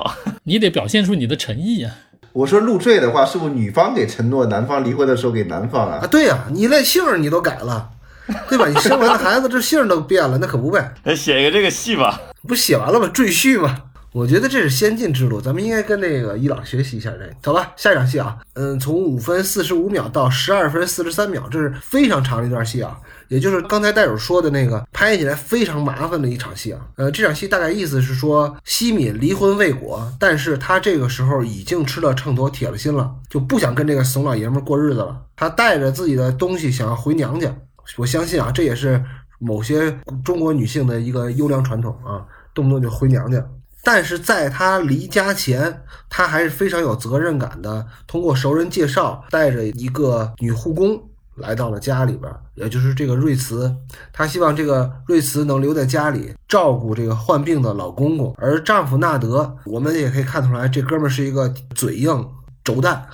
[0.42, 1.90] 你得表现出你的诚意啊。
[2.34, 6.06] 我说入赘的话，是不是女方给承诺，男方离婚的时候给男方啊，啊？
[6.06, 7.88] 对呀、你连姓儿你都改了，
[8.48, 8.68] 对吧？
[8.68, 10.94] 你生完了孩子，这姓都变了，那可不呗？
[11.02, 12.20] 那写一个这个戏吧。
[12.46, 13.08] 不写完了吗？
[13.08, 13.82] 赘婿吗？
[14.12, 17.30] 我觉得这是先进之路，咱们应该跟那个伊朗学习一下这个。
[17.42, 26.78] 走吧，下一场戏啊，嗯，从五分四十五秒到十二分四十三秒，这是非常长的一段戏啊，也就是刚才戴友说的那个拍起来非常麻烦的一场戏啊。
[26.94, 35.22] 呃，这场戏大概意思是说，西敏离婚未果，但是他这个时候已经吃了秤砣铁了心了，就不想跟这个怂老爷们过日子了。
[35.34, 37.52] 他带着自己的东西想要回娘家，
[37.96, 39.02] 我相信啊，这也是
[39.38, 43.44] 某些中国女性的一个优良传统啊，动不动就回娘家。
[43.82, 50.98] 但是在她离家前，她还是非常有责任感的，通过熟人介绍，带着一个女护工
[51.34, 53.76] 来到了家里边，也就是这个瑞慈。
[54.12, 62.26] 她希望这个瑞慈能留在家里照顾这个患病的老公公，而丈夫纳德，我们也可以看出来，这哥们儿是一个嘴硬
[62.64, 63.06] 轴蛋。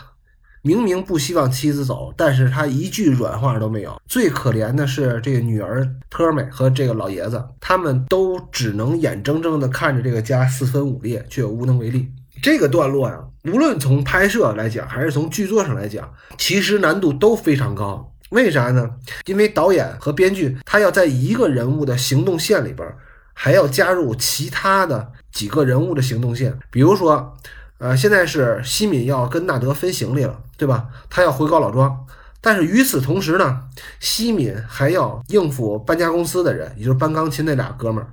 [0.62, 3.99] 明明不希望妻子走，但是他一句软话都没有。
[4.07, 12.11] 最可怜的是这个女儿特美和这个老爷子，他们都只能眼睁睁地看着这个家四分五裂，却无能为力。
[12.42, 18.12] 这个段落呀，无论从拍摄来讲，还是从剧作上来讲，其实难度都非常高。
[18.29, 18.90] 为啥呢？
[19.25, 22.87] 因为导演和编剧他要在一个人物的行动线里边，
[23.33, 27.35] 还要加入其他的几个人物的行动线，比如说。
[27.81, 30.88] 呃，现在是西敏要跟纳德分行李了，对吧？
[31.09, 32.07] 他要回高老庄，
[32.43, 33.62] 但是与此同时呢，
[33.99, 38.11] 西敏还要应付搬家公司的人，也就是搬钢琴那俩哥们儿。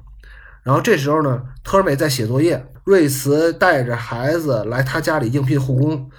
[0.64, 6.10] 然后这时候呢，特尔美在写作业，瑞茨带着孩子来他家里应聘护工，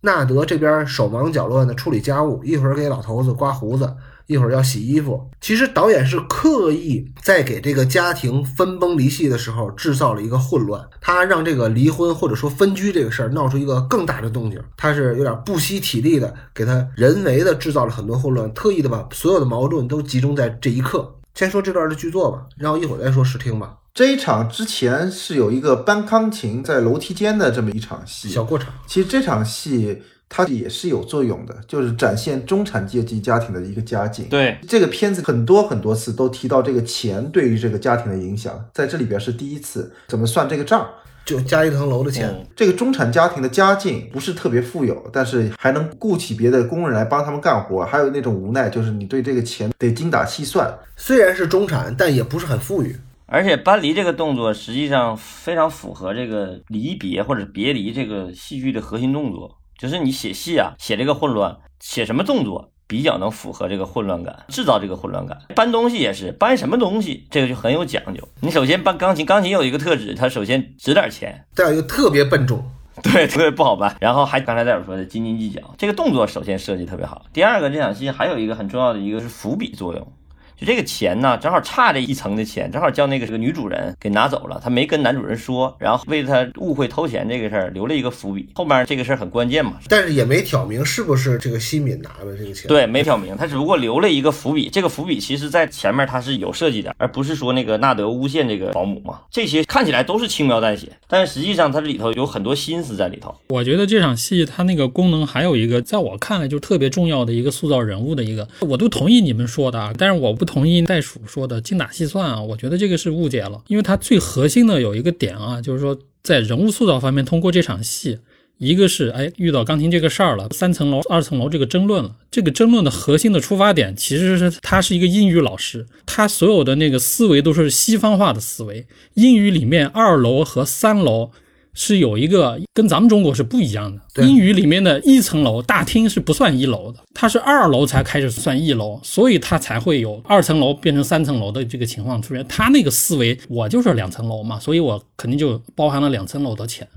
[0.00, 3.94] 纳德这边手忙脚乱的处理家务，一会儿给老头子刮胡子，
[4.26, 5.30] 一会儿要洗衣服。
[5.40, 14.60] 其实导演是刻意在给这个家庭分崩离析的时候制造了一个混乱，他让这个离婚或者说分居这个事儿闹出一个更大的动静。
[14.76, 21.14] 他是有点不惜体力的给他人为的制造了很多混乱，特意的把所有的矛盾都集中在这一刻。
[21.34, 23.76] 先说这段的剧作吧，然后一会儿再说试听吧。
[23.92, 34.26] 这一场之前是有一个搬钢琴在楼梯间的这么一场戏，小过场，其实这场戏它也是有作用的，就是展现中产阶级家庭的一个家境。
[34.28, 39.92] 对，这个片子很多很多次都提到这个钱对于这个家庭的影响，在这里边是第一次。
[40.08, 40.88] 怎么算这个账？
[41.24, 42.28] 就加一层楼的钱。
[42.28, 50.72] 嗯这个中产家庭的家境不是特别富有，但是还能雇起别的工人来帮他们干活，还有那种无奈，就是你对这个钱得精打细算。
[50.96, 52.94] 虽然是中产，但也不是很富裕。
[53.26, 65.36] 而且搬离这个动作实际上非常符合这个离别或者别离这个戏剧的核心动作，就是你写戏啊，写这个混乱，写什么动作比较能符合这个混乱感，制造这个混乱感。
[65.54, 68.26] 搬东西也是，搬什么东西这个就很有讲究。
[68.40, 72.64] 你首先搬钢琴，钢琴有一个特质，它首先值点钱，再有一个特别笨重，
[73.02, 73.94] 对，特别不好搬。
[74.00, 77.26] 然后还刚才戴尔说的斤斤计较，这个动作首先设计特别好。
[77.34, 80.12] 第二个，这场戏还有一个很重要的一个是伏笔作用。
[80.58, 88.48] 就这个钱呢，正好差这一层的钱，正好叫那个这个女主人给拿走了，她没跟男主人说，然后为他误会偷钱这个事儿留了一个伏笔。
[88.54, 94.68] 后面这个事儿很关键嘛，但是也没挑明是不是这个西敏拿的这个钱。，对，没挑明，他只不过留了一个伏笔。
[94.68, 99.20] 这个伏笔其实在前面他是有设计的，而不是说那个纳德诬陷这个保姆嘛。
[99.30, 103.34] 这些看起来都是轻描淡写，但是实际上它里头有很多心思在里头。
[103.48, 118.18] 我觉得这场戏它那个功能还有一个，在我看来就特别重要的一个塑造人物的一个，我都同意你们说的啊，但是我不同意袋鼠说的精打细算啊，我觉得这个是误解了，因为它最核心的有一个点啊，就是说在人物塑造方面，通过这场戏。
[118.58, 122.14] 一个是哎遇到钢琴这个事儿了，三层楼、二层楼这个争论了。
[122.30, 128.86] 这个争论的核心的出发点其实是他是一个英语老师，他所有的那个思维都是西方化的思维。
[129.14, 131.32] 英语里面二楼和三楼
[131.74, 134.24] 是有一个跟咱们中国是不一样的。
[134.24, 142.46] 英语里面的一层楼大厅是不算一楼的，它是二楼才开始算一楼，所以它才会有二层楼变成三层楼的这个情况出现。
[142.48, 146.88] 他那个思维，我就是两层楼嘛，所以我肯定就包含了两层楼的钱，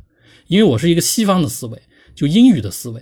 [0.48, 1.82] 因为我是一个西方的思维，
[2.16, 3.02] 就英语的思维。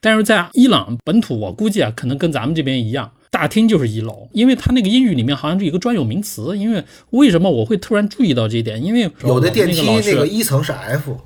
[0.00, 6.58] 但是在伊朗本土，我估计啊，可能跟咱们这边一样，大厅就是一楼，因为它那个英语里面好像是有一个专有名词。
[6.58, 8.82] 因为为什么我会突然注意到这一点？
[8.84, 11.16] 因为有的电梯那个一层是 F，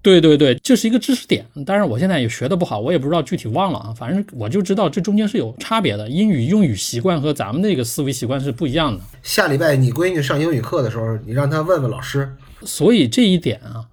[0.00, 1.46] 对对对，这是一个知识点。
[1.66, 3.94] 当然，我现在也学的不好，我也不知道具体忘了啊。
[3.94, 9.04] 反正我就知道这中间是有差别的，英语用语习惯和咱们那个思维习惯是不一样的。
[9.22, 12.34] 下礼拜你闺女上英语课的时候，你让她问问老师。
[12.62, 13.84] 所以这一点啊，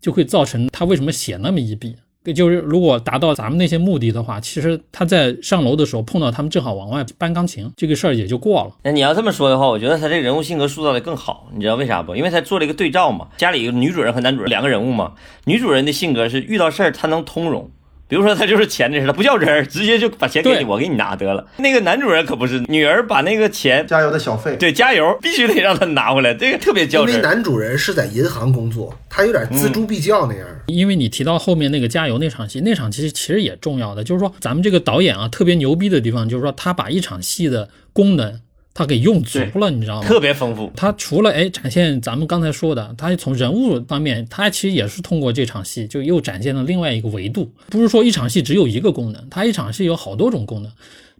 [0.00, 1.96] 就会造成她为什么写那么一笔。
[2.32, 8.72] 就是如果达到咱们那些目的的话，其实他在上楼的时候碰到他们正好往外搬钢琴，这个事儿也就过了。
[8.84, 12.14] 那你要这么说的话，我觉得他这个人物性格塑造的更好，你知道为啥不？
[12.14, 15.12] 因为他做了一个对照嘛，家里有女主人和男主人两个人物嘛，
[15.44, 17.70] 女主人的性格是遇到事儿她能通融。
[18.08, 21.44] 比如说，他就是钱这事，他不较真儿，直接就把钱给你，我给你拿得了。
[21.56, 27.22] 那个男主人可不是，女儿把那个钱，加油的小费，对，加油必须得让他拿回来，这个特别因为较真儿。
[27.22, 30.46] 男主人是在银行工作，他有点锱铢必较那样。
[30.66, 38.40] 因为你提到后面那个加油那场戏，那场其实其实也重要的，就是说咱们这个导演啊特别牛逼的地方，就是说他把一场戏的功能
[38.78, 40.06] 他给用足了，你知道吗？
[40.06, 50.70] 特别丰富，他除了哎展现咱们刚才说的，他从人物方面，他其实也是通过这场戏就又展现了另外一个维度，不是说一场戏只有一个功能，他一场戏有好多种功能，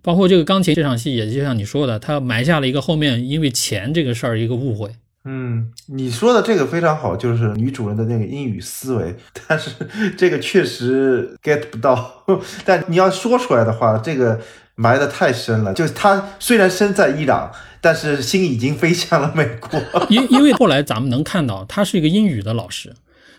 [0.02, 4.90] 包括这个钢琴这场戏，也就像你说的，他埋下了一个后面因为钱这个事儿一个误会。
[5.28, 9.12] 嗯，你说的这个非常好，就是女主人的那个英语思维，
[9.48, 9.70] 但是
[10.16, 12.22] 这个确实 get 不到。
[12.64, 14.40] 但你要说出来的话，这个
[14.76, 15.74] 埋得太深了。
[15.74, 19.82] 就是他虽然身在伊朗，但是心已经飞向了美国。
[20.08, 22.94] 因因为后来咱们能看到，他是一个英语的老师，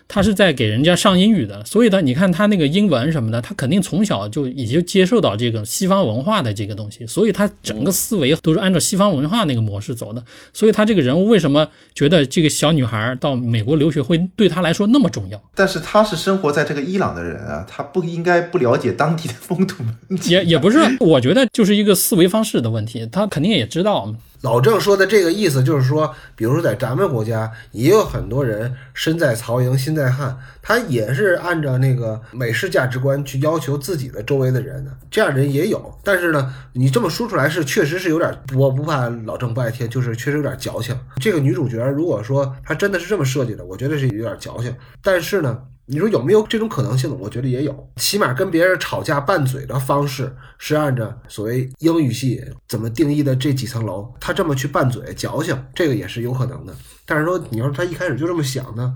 [0.08, 10.24] 他是在给人家上英语的，所以呢，你看他那个英文什么的，他肯定从小就已经接受到这个西方文化的这个东西，所以他整个思维都是按照西方文化那个模式走的。
[10.54, 15.38] 所以他这个人物为什么觉得这个小女孩到美国留学会对他来说那么重要？
[15.54, 19.84] 但是他是生活在这个伊朗的人啊，他不应该不了解当地的风土。
[20.24, 24.14] 也也不是，我觉得就是一个思维方式的问题，他肯定也知道。
[24.42, 35.92] 老郑说的这个意思就是说，比如说在咱们国家，也有很多人身在曹营心在汉，他也是按照那个美式价值观去要求自己的周围的人的，这样人也有。
[36.04, 40.96] 但是呢，你这么说出来是确实是有点，我不怕老郑不爱听，就是确实有点矫情。
[41.20, 44.74] 这个女主角如果说她真的是这么设计的，我觉得是有点矫情。
[45.02, 45.62] 但是呢。
[45.90, 47.16] 你说有没有这种可能性呢？
[47.18, 56.74] 我觉得也有，起码跟别人吵架拌嘴的方式是按照所谓英语系怎么定义的这几层楼，他这么去拌嘴矫情，这个也是有可能的。
[57.06, 58.94] 但是说你要说他一开始就这么想呢，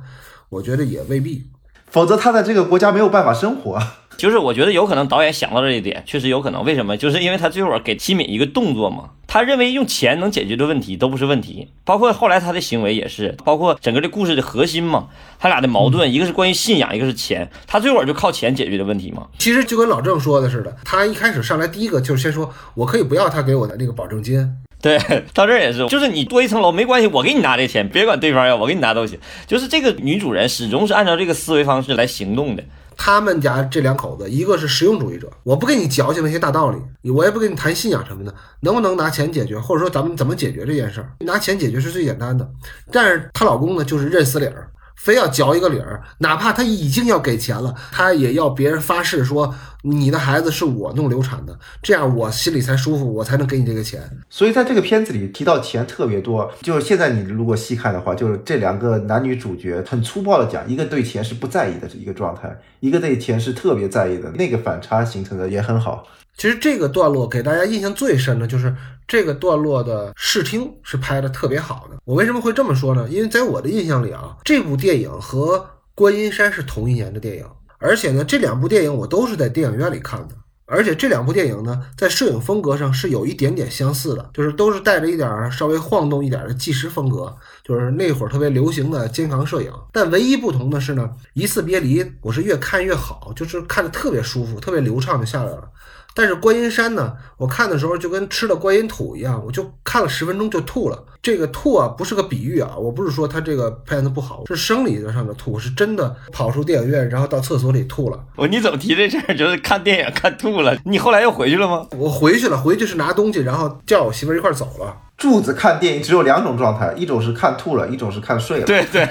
[0.50, 1.50] 我觉得也未必，
[1.86, 3.80] 否则他在这个国家没有办法生活。
[4.16, 6.64] 就是我觉得有可能导演想到这一点，确实有可能。
[6.64, 6.96] 为什么？
[6.96, 19.26] 就是因为他最后给西敏一个动作嘛，他认为用钱能解决的问题都不是问题，包括后来他的行为也是，包括整个这故事的核心嘛，他俩的矛盾，一个是关于信仰，一个是钱，他最后就靠钱解决的问题嘛。
[19.38, 24.48] 其实就跟老郑说的似的，他一开始上来第一个就是先说，我可以不要他给我的那个保证金。
[24.80, 24.98] 对，
[25.32, 29.18] 到这儿也是，就是你多一层楼没关系，我给你拿这钱，别管对方要，我给你拿都行。
[29.46, 32.62] 就是这个女主人始终是按照这个思维方式来行动的。
[32.96, 41.12] 他们家这两口子，一个是实用主义者，我不跟你矫情那些大道理，我也不跟你谈信仰什么的，能不能拿钱解决，或者说咱们怎么解决这件事儿？
[41.20, 42.48] 拿钱解决是最简单的。
[42.90, 44.68] 但是她老公呢，就是认死理儿。
[44.96, 54.00] 非要嚼一个理儿，哪怕他已经要给钱了，他也要别人发誓说你的孩子是我弄流产的，这样我心里才舒服，我才能给你这个钱。
[54.30, 66.06] 所以在这个片子里提到钱特别多，就是现在你如果细看的话，就是这两个男女主角很粗暴的讲，一个对钱是不在意的一个状态，一个对钱是特别在意的，那个反差形成的也很好。
[66.42, 68.74] 其实这个段落给大家印象最深的就是
[69.06, 71.96] 这个段落的视听是拍的特别好的。
[72.04, 73.08] 我为什么会这么说呢？
[73.08, 75.56] 因为在我的印象里啊，这部电影和
[75.94, 77.46] 《观音山》是同一年的电影，
[77.78, 80.34] 而且呢，这两部电影我都是在电影院里看的。
[80.66, 89.70] 而且这两部电影呢，在摄影风格上是有一点点相似的，就是都是带着一点稍微晃动一点的纪实风格，就是那会儿特别流行的肩扛摄影。
[89.92, 95.68] 但唯一不同的是呢，《一次别离》我是越看越好，就是看着特别舒服，特别流畅就下来了。
[96.14, 101.04] 但是观音山呢，我看的时候就跟吃了观音土一样，我就看了十分钟就吐了。
[101.22, 108.18] 这个吐啊，不是个比喻啊，我不是说他这个片子不好，是生理上的吐，是真的跑出电影院，然后到厕所里吐了。
[108.36, 109.36] 我你怎么提这事儿？
[109.36, 110.76] 就是看电影看吐了？
[110.84, 111.86] 你后来又回去了吗？
[111.96, 114.96] 我回去了，回去是拿东西，然后叫我媳妇儿一块走了。
[115.16, 118.66] 柱子看电影只有两种状态，一种是看吐了，一种是看睡了。
[118.66, 119.06] 对对，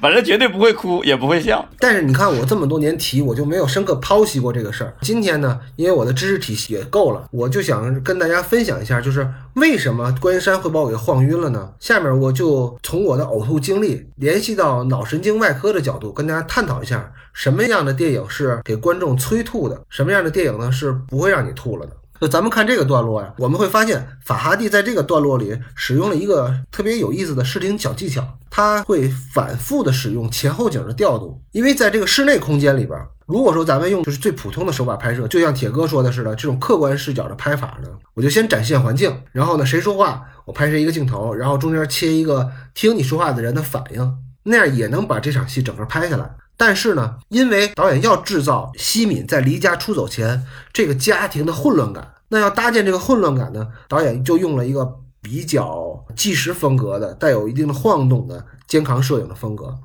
[0.00, 1.64] 反正绝对不会哭，也不会笑。
[1.78, 4.92] 但是你看我这么多年提，我就没有深刻剖析过这个事儿。
[5.02, 11.72] 今天呢，因为我的知识体系也够了，我就想跟大家分享一下，就是为什么观音山会把我给晃晕了呢？
[11.78, 21.92] 下面我就从我的呕吐经历联系到脑神经外科的角度，跟大家探讨一下什么样的电影是给观众催吐的，什么样的电影呢是不会让你吐了的。
[22.22, 31.42] 就咱们看这个段落呀，我们会发现法哈蒂在这个段落里使用了一个特别有意思的视听小技巧，他会反复的使用前后景的调度。
[31.50, 46.30] 因为在这个室内空间里边，如果说咱们用就是最普通的手法拍摄，就像铁哥说的似的，这种客观视角的拍法呢，我就先展现环境，然后呢谁说话，我拍摄一个镜头，然后中间切一个听你说话的人的反应，那样也能把这场戏整个拍下来。
[46.64, 52.14] 但是呢，因为导演要制造西敏在离家出走前这个家庭的混乱感。
[52.28, 59.76] 那要搭建这个混乱感呢，导演就用了一个比较纪实风格的、带有一定的晃动的肩扛摄影的风格。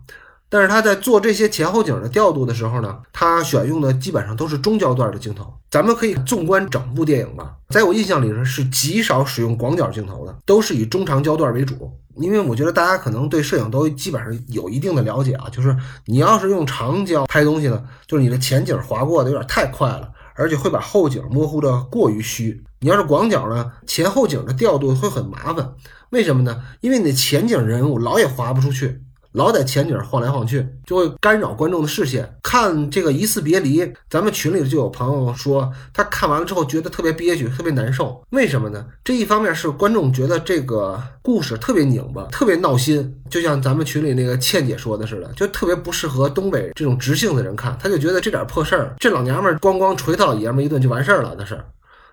[0.50, 5.54] 但是他在做这些前后景的调度的时候呢，他选用的基本上都是中焦段的镜头。
[5.70, 11.92] 咱们可以纵观整部电影吧，在我印象里呢是极少使用广角镜头的，都是以中长焦段为主。
[12.16, 20.12] 因为我觉得大家可能对摄影都基本上有一定的了解啊，就是你要是用长焦拍东西呢，就是你的前景划过的有点太快了。
[20.40, 22.64] 而且会把后景模糊的过于虚。
[22.82, 25.72] 你要是广角呢，前后景的调度会很麻烦。
[26.12, 26.62] 为什么呢？
[26.80, 29.02] 因为你的前景人物老也划不出去。
[29.34, 32.36] 老在前景晃来晃去，就会干扰观众的视线。
[32.42, 38.24] 看这个一次别离，咱们群里就有朋友说，他看完了之后觉得特别憋屈，特别难受。
[38.32, 38.86] 为什么呢？
[39.04, 47.78] 这一方面是观众觉得这个故事特别拧巴，特别闹心，就像咱们群里那个倩姐说的似的，就特别不适合东北这种直性的人看。
[47.82, 51.64] 他就觉得这点破事儿，这老娘们咣咣捶他老爷们一顿就完事儿了，那是。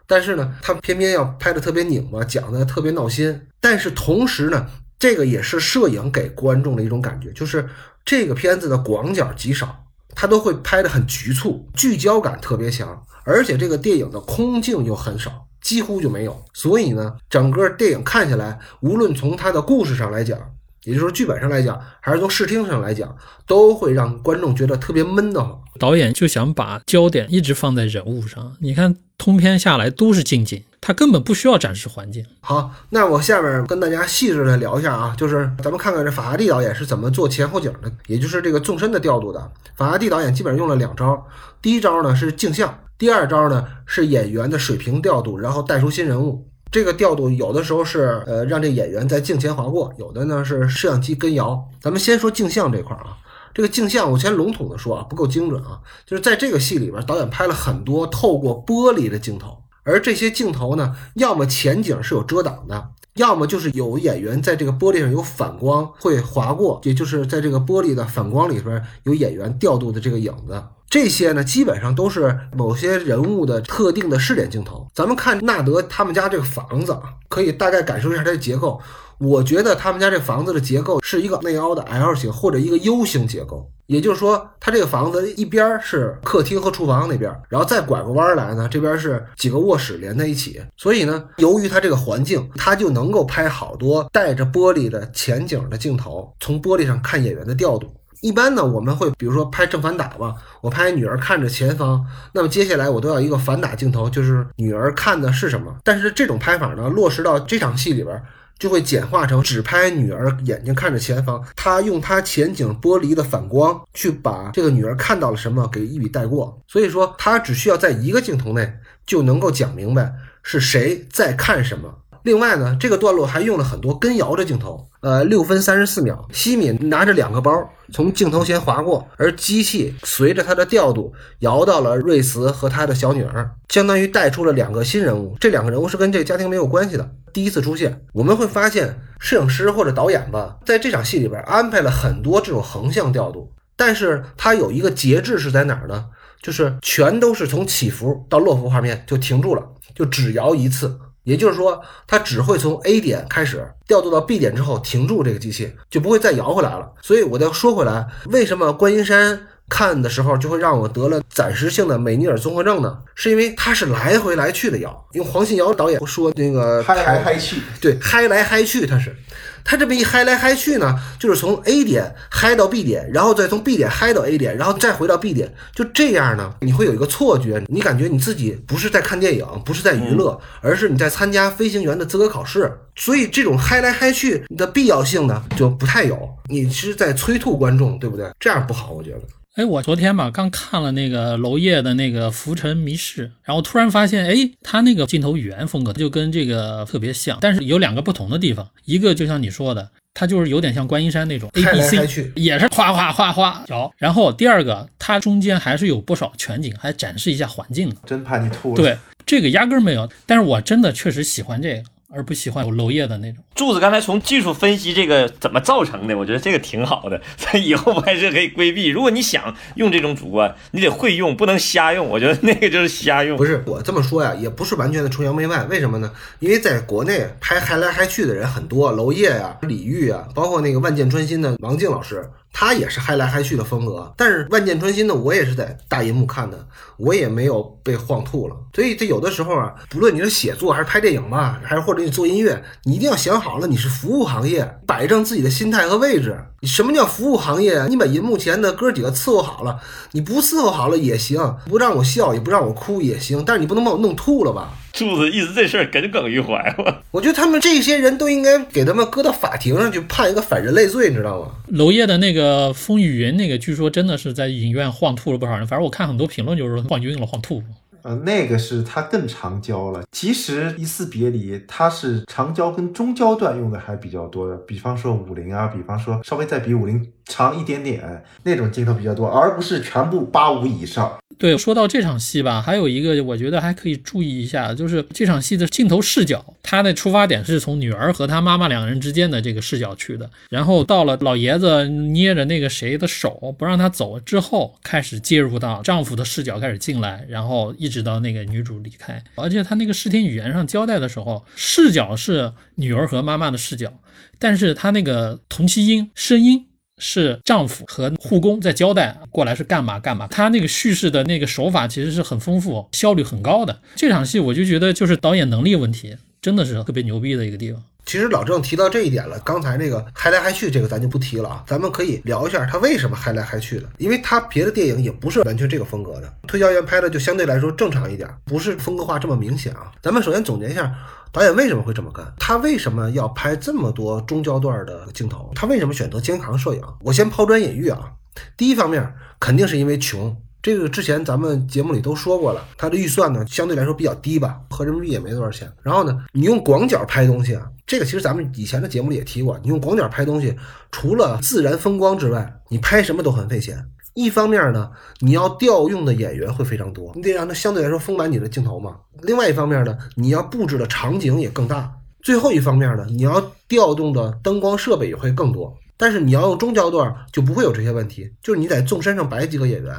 [0.06, 3.40] 但是呢，他偏偏要拍的特别拧巴，讲的特别闹心。
[3.60, 4.66] 但是同时呢。
[5.04, 7.68] 这个也是摄影给观众的一种感觉，就是
[8.06, 16.42] 这个片子的广角极少，它都会拍得很局促，聚焦感特别强，而且这个电影的空镜又很少，几乎就没有。
[16.54, 20.38] 所以呢，整个电影看下来，无论从它的故事上来讲，
[20.84, 23.14] 也就是说剧本上来讲，还是从视听上来讲，
[23.46, 25.60] 都会让观众觉得特别闷得慌。
[25.78, 30.64] 导演就想把焦点一直放在人物上，你看通篇下来都是近景。
[30.86, 32.22] 他根本不需要展示环境。
[32.42, 39.50] 好，那我下面跟大家细致的聊一下啊，就是咱们看看这法拉第导演是怎么做前后景的，也就是这个纵深的调度的。
[39.76, 41.26] 法拉第导演基本上用了两招，
[41.62, 46.46] 第一招呢是镜像，第二招呢是演员的水平调度，然后带出新人物。
[46.70, 51.66] 这个调度有的时候是呃让这演员在镜前划过，有的呢是摄像机跟摇。
[51.80, 53.16] 咱们先说镜像这块啊，
[53.54, 59.63] 这个镜像我先笼统的说啊，不够精准啊，就是在这个戏里边，导演拍了很多透过玻璃的镜头。
[59.84, 70.62] 而这些镜头呢，要么前景是有遮挡的，要么就是有演员在这个玻璃上有反光会划过，也就是在这个玻璃的反光里边有演员调度的这个影子。
[70.88, 74.86] 这些呢，基本上都是某些人物的特定的视点镜头。
[74.94, 76.96] 咱们看纳德他们家这个房子，
[77.28, 78.80] 可以大概感受一下它的结构。
[79.18, 90.60] 我觉得他们家这房子的结构是一个内凹的 L 型或者一个 U 型结构，也就是说，它这个房子一边是客厅和厨房那边，然后再拐个弯来呢，这边是几个卧室连在一起。
[90.76, 97.94] 所以呢，由于它这个环境，它就能够拍好多带着玻璃的前景的镜头，从玻璃上看演员的调度。
[98.20, 105.76] 一般呢，我们会比如说拍正反打吧，我拍女儿看着前方，那么接下来我都要一个反打镜头，就是女儿看的是什么。
[105.84, 108.22] 但是这种拍法呢，落实到这场戏里边。
[108.58, 116.62] 就会简化成只拍女儿眼睛看着前方，他用他前景玻璃的反光去把这个女儿看到了什么给一笔带过。
[116.68, 118.74] 所以说，他只需要在一个镜头内
[119.04, 121.98] 就能够讲明白是谁在看什么。
[122.24, 135.36] 另外呢，这个段落还用了很多跟摇的镜头，呃，六分三十四秒，西敏拿着两个包从镜头前划过，而机器随着他的调度摇到了瑞斯和他的小女儿，相当于带出了两个新人物。
[135.38, 138.00] 这两个人物是跟这个家庭没有关系的，第一次出现。
[138.14, 146.06] 我们会发现，摄影师或者导演吧，在这场戏里边安排了很多这种横向调度，但是它有一个节制是在哪儿呢？
[146.40, 149.62] 就是全都是从起伏到落幅画面就停住了，
[149.94, 150.98] 就只摇一次。
[151.24, 156.90] 也就是说，它只会从 A 点开始调度到 B 点之后停住这个机器，就不会再摇回来了。
[157.02, 162.98] 所以我再说回来，为什么观音山看的时候就会让我得了暂时性的美尼尔综合症呢？
[163.14, 165.06] 是因为它是来回来去的摇。
[165.12, 169.16] 用黄信尧导演说那个嗨来嗨去，对，嗨来嗨去，它是。
[169.64, 182.70] 它这么一嗨来嗨去呢，就是从 A 点嗨到 B 点，然后再从 B 点嗨到 A 点，然后再回到 B 点，就这样呢，你会有一个错觉，你感觉你自己不是在看电影，不是在娱乐，而是你在参加飞行员的资格考试。
[182.94, 188.30] 所以这种嗨来嗨去的必要性呢，就不太有，你是在催吐观众，对不对？
[188.38, 189.20] 这样不好，我觉得。
[189.54, 198.68] 哎，我昨天吧刚看了那个娄烨的那个《浮沉迷事》，然后突然发现，哎，他那个镜头语言风格就跟这个特别像，但是有两个不同的地方。
[198.84, 203.94] 一个就像你说的，他就是有点像观音山那种 A B C，也是哗哗哗哗摇。
[203.96, 207.94] 然后第二个，它中间还是有不少全景，还展示一下环境。
[208.04, 208.74] 真怕你吐了。
[208.74, 210.10] 对，这个压根没有。
[210.26, 211.84] 但是我真的确实喜欢这个。
[212.14, 213.42] 而不喜欢有娄烨的那种。
[213.54, 218.88] 柱子刚才从技术分析这个怎么造成的，我觉得这个挺好的，所以以后拍摄可以规避。
[218.88, 222.06] 如果你想用这种主观，你得会用，不能瞎用。
[222.08, 223.36] 我觉得那个就是瞎用。
[223.36, 225.64] 不是我这么说呀，也不是完全的崇洋媚外。
[225.64, 226.10] 为什么呢？
[226.38, 232.28] 因为在国内拍嗨来嗨去的人很多，娄烨呀、李玉啊，包括那个万箭穿心的王静老师。
[232.56, 238.54] 他也是嗨来嗨去的风格，但是万箭穿心的我也是在大银幕看的，我也没有被晃吐了。
[238.72, 246.38] 所以这有的时候啊，不论你是写作还是拍电影吧，还是或者你做音乐，你一定要想好了，你是服务行业，摆正自己的心态和位置。
[246.60, 247.86] 你什么叫服务行业啊？
[247.90, 249.80] 你把银幕前的哥几个伺候好了，
[250.12, 254.72] 你不伺候好了也行，不让我笑也不让我哭也行，但是你不能把我弄吐了吧？
[254.94, 257.02] 柱子意思这事儿耿耿于怀吧？
[257.10, 261.48] 我觉得他们这些人都应该给他们搁到法庭上去判一个反人类罪，你知道吗？
[261.68, 265.66] 娄烨的那个《呃风雨云》那个，据说真的是在影院晃吐了不少人。
[265.66, 267.62] 反正我看很多评论就是说晃晕了、晃吐。
[268.02, 270.04] 呃，那个是它更长焦了。
[270.12, 281.16] 其实《一次别离》它是长焦跟中焦段用的还比较多的，比方说五零啊，比方说稍微再比五零长一点点那种镜头比较多，而不是全部八五以上。
[281.36, 303.92] 对，说到这场戏吧，还有一个我觉得还可以注意一下，就是这场戏的镜头视角，它的出发点是从女儿和她妈妈两个人之间的这个视角去的，然后到了老爷子捏着那个谁的手不让他走之后，开始介入到丈夫的视角开始进来，然后一直到那个女主离开，而且他那个视听语言上交代的时候，视角是女儿和妈妈的视角，
[304.38, 306.66] 但是他那个同期音声音。
[306.98, 313.80] 是丈夫和护工在交代过来是干嘛干嘛，他那个叙事的那个手法其实是很丰富，效率很高的。
[313.96, 317.82] 这场戏我就觉得就是导演能力问题，真的是特别牛逼的一个地方。
[318.06, 329.90] 其实老郑提到这一点了，刚才那个嗨来嗨去这个咱就不提了啊，咱们可以聊一下他为什么嗨来嗨去的，因为他别的电影也不是完全这个风格的，推销员拍的就相对来说正常一点，不是风格化这么明显啊。
[330.02, 330.92] 咱们首先总结一下
[331.32, 336.82] 导演为什么会这么干，他为什么要拍这么多中焦段的镜头，他为什么选择肩扛摄影？
[337.00, 338.12] 我先抛砖引玉啊，
[338.56, 340.36] 第一方面肯定是因为穷。
[340.62, 345.70] 这个之前咱们节目里都说过了，他的预算呢相对来说比较低吧，合人民币也没多少钱。
[345.82, 350.56] 然后呢，你用广角拍东西啊，这个其实咱们以前的节目里也提过，你用广角拍东西，
[350.90, 353.84] 除了自然风光之外，你拍什么都很费钱。
[354.14, 358.96] 一方面呢，你要调用的演员会非常多，你得让他相对来说丰满你的镜头嘛。
[359.22, 361.92] 另外一方面呢，你要布置的场景也更大。
[362.22, 365.76] 最后一方面呢，你要调动的灯光设备也会更多。
[365.96, 369.94] 但是你要用中焦段就不会有这些问题，就是你在纵深上摆几个演员。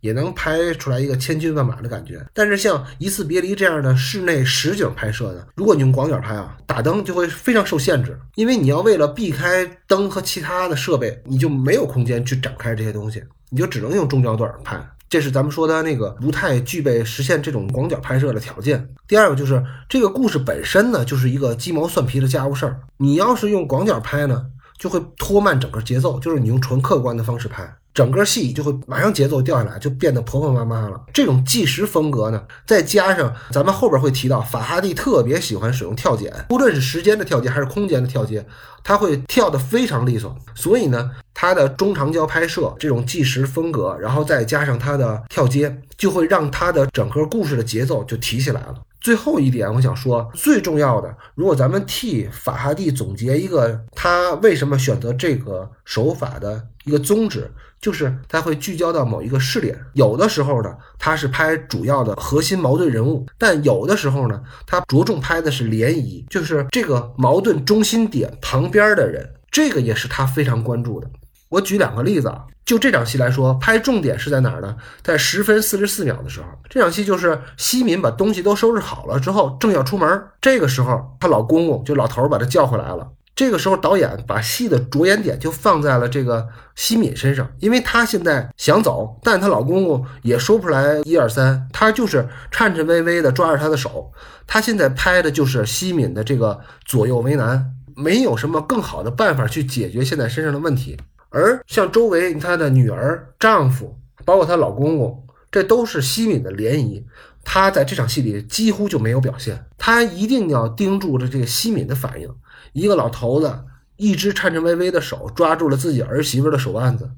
[0.00, 14.80] 也能拍出来一个千军万马的感觉，但是像《一次别离》这样的室内实景拍摄的，如果你用广角拍啊，打灯就会非常受限制，因为你要为了避开灯和其他的设备，你就没有空间去展开这些东西，你就只能用中焦段拍。
[15.08, 18.88] 这是咱们说的那个不太具备实现这种广角拍摄的条件。
[19.08, 24.46] 第二个就是这个故事本身呢，就是一个鸡毛蒜皮的家务事儿，你要是用广角拍呢，
[24.78, 27.68] 就会拖慢整个节奏，就是你用纯客观的方式拍。
[27.92, 31.00] 整个戏就会马上节奏掉下来，就变得婆婆妈妈了。
[31.12, 38.46] 这种纪实风格呢，再加上咱们后边会提到，法哈蒂特别喜欢使用跳剪，无论是时间的跳接还是空间的跳接，
[38.84, 40.36] 他会跳得非常利索。
[40.54, 48.74] 所以呢，他的中长焦拍摄这种纪实风格，然后再加上他的跳接，就会让他的整个故事的节奏就提起来了。
[49.00, 57.50] 最后一点，我想说最重要的，如果咱们替法哈蒂总结一个他为什么选择这个手法的一个宗旨。
[57.80, 71.10] 就是他会聚焦到某一个视点，有的时候呢，他是拍主要的核心矛盾人物，但有的时候呢，他着重拍的是涟漪，就是这个矛盾中心点旁边的人，这个也是他非常关注的。
[71.50, 74.76] 我举两个例子啊，就这场戏来说，拍重点是在哪儿呢？
[75.02, 83.10] 在十分四十四秒的时候，这场戏就是西敏把东西都收拾好了之后，正要出门，这个时候她老公公就老头把她叫回来了。
[83.34, 86.46] 这个时候，导演把戏的着眼点就放在了这个
[86.76, 94.12] 西敏身上，因为她现在想走，但她老公公也说不出来一二三，她就是颤颤巍巍的抓着她的手。
[94.46, 100.98] 她现在拍的就是西敏的这个左右为难，没有什么更好的办法去解决现在身上的问题。
[101.30, 107.02] 而像周围她的女儿、丈夫，包括她老公公，这都是西敏的涟漪。
[107.42, 112.28] 她在这场戏里几乎就没有表现，她一定要盯住着这个西敏的反应。
[112.72, 113.64] 一个老头子，
[113.96, 117.10] 一只颤颤巍巍的手抓住了自己儿媳妇的手腕子。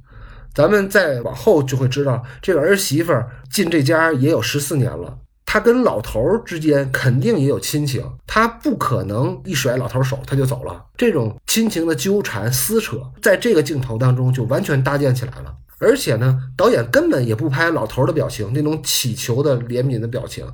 [0.55, 3.13] 咱们再往后就会知道，这个儿媳妇
[3.51, 5.19] 进这家也有十四年了，
[5.53, 10.83] 他跟老头之间肯定也有亲情，他不可能一甩老头手他就走了。
[10.97, 15.55] 这种亲情的纠缠撕扯，在这个镜头当中就完全搭建起来了。
[15.79, 20.51] 而且呢，导演根本也不拍老头的表情，那种乞求的怜悯的表情，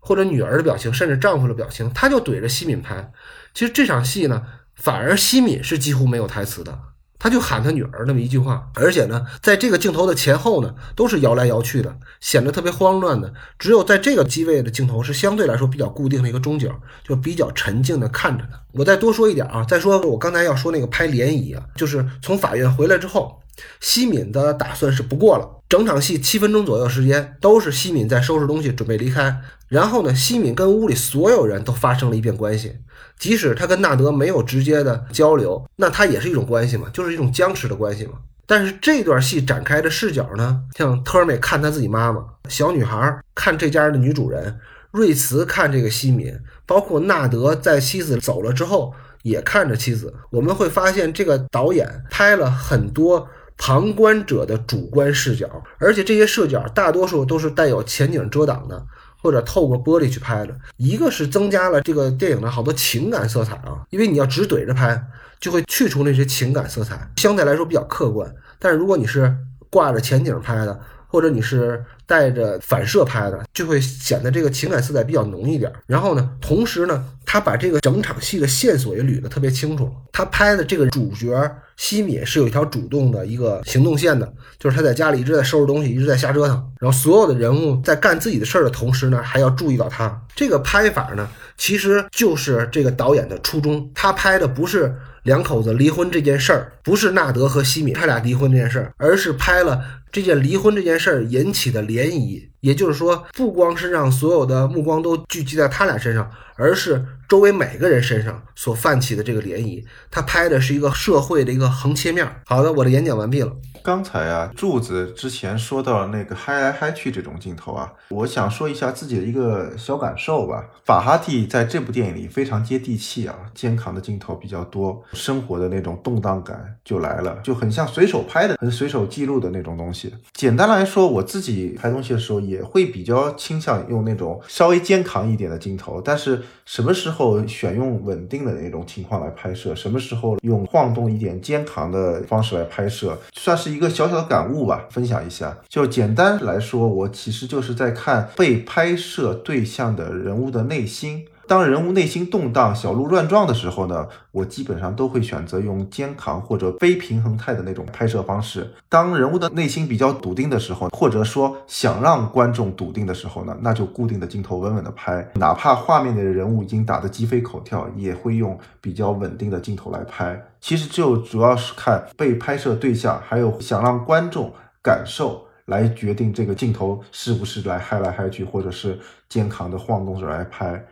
[0.00, 3.12] 或者女儿的表情，甚至丈夫的表情，他就怼着西敏拍。
[3.54, 4.42] 其实这场戏呢，
[4.74, 6.76] 反而西敏是几乎没有台词的，
[7.20, 13.32] 他就喊他女儿那么一句话，而且呢，在这个镜头的前后呢，都是摇来摇去的，显得特别慌乱的。
[13.58, 16.72] 只有在这个机位的镜头是相对来说比较固定的一个中景，
[17.04, 18.58] 就比较沉静的看着他。
[18.72, 23.38] 我再多说一点啊，再说我刚才要说那个拍涟漪啊，就是从法院回来之后，
[23.80, 25.59] 西敏的打算是不过了。
[25.70, 29.40] 整场戏七分钟左右时间，都是西敏在收拾东西准备离开。
[29.68, 32.78] 然后呢，西敏跟屋里所有人都发生了一遍关系，
[33.16, 38.14] 即使他跟纳德没有直接的交流，那他也是一种关系嘛，就是一种僵持的关系嘛。
[38.46, 44.58] 但是这段戏展开的视角呢，像特尔美看他自己妈妈，小女孩看这家的女主人，
[44.90, 48.92] 瑞茨看这个西敏，包括纳德在妻子走了之后
[49.22, 50.12] 也看着妻子。
[50.32, 53.28] 我们会发现，这个导演拍了很多。
[53.62, 55.46] 旁观者的主观视角，
[55.78, 58.82] 而且这些视角大多数都是带有前景遮挡的，
[59.22, 60.58] 或者透过玻璃去拍的。
[60.78, 64.98] 一个是增加了这个电影的好多情感色彩啊，因为你要直怼着拍，
[65.38, 68.34] 就会去除那些情感色彩，相对来说比较客观。
[68.58, 69.36] 但是如果你是
[69.68, 70.80] 挂着前景拍的，
[71.10, 75.70] 或者你是带着反射拍的，就会显得这个情感色彩比较浓一点。
[75.86, 79.90] 然后呢，同时呢，他把这个整场戏的线索也捋得特别清楚。
[80.12, 81.30] 他拍的这个主角
[81.76, 86.72] 西米是有一条主动的一个行动线的，就是他在家里一直在收拾东西，一直在瞎折腾。
[86.78, 90.20] 然后所有的人物在干自己的事儿的同时呢，还要注意到他。
[90.34, 93.90] 这个拍法呢，其实就是这个导演的初衷。
[93.94, 99.80] 他拍的不是两口子离婚这件事儿，不是纳德和西米他俩离婚这件事儿，而是拍了。
[100.12, 109.84] 这件离婚这件事儿引起的涟漪，也就是说，不光是让所有的目光都聚集在他俩身上，而是周围每个人身上所泛起的这个涟漪。
[110.10, 112.26] 他拍的是一个社会的一个横切面。
[112.46, 113.52] 好的，我的演讲完毕了。
[113.82, 120.62] 刚才啊，柱子之前说到那个嗨来嗨去这种镜头啊，我想说一下自己的一个小感受吧。
[120.84, 129.99] 法哈蒂在这部电影里非常接地气啊，肩扛的镜头比较多，生活的那种动荡感就来了，就很像随手拍的、随手记录的那种东西。
[130.34, 143.70] 简单来说，我自己拍东西的时候也会比较倾向用那种稍微肩扛一点的镜头，但是什么时候选用稳定的那种情况来拍摄，什么时候用晃动一点肩扛的方式来拍摄，算是。
[143.70, 145.56] 一个小小的感悟吧，分享一下。
[145.68, 151.24] 就简单来说，我其实就是在看被拍摄对象的人物的内心。
[151.50, 158.72] 当人物内心动荡、小鹿乱撞的时候呢，我基本上都会选择用肩扛或者非平衡态的那种拍摄方式。
[158.88, 165.28] 当人物的内心比较笃定的时候，或者说想让观众笃定的时候呢，那就固定的镜头稳稳的拍。
[165.34, 170.40] 哪怕画面的人物已经打得鸡飞狗跳，也会用比较稳定的镜头来拍。
[170.60, 178.96] 其实就主要是看被拍摄对象，还有想让观众感受来决定这个镜头是不是来嗨来嗨去，或者是
[179.28, 180.86] 肩扛的晃动着来拍。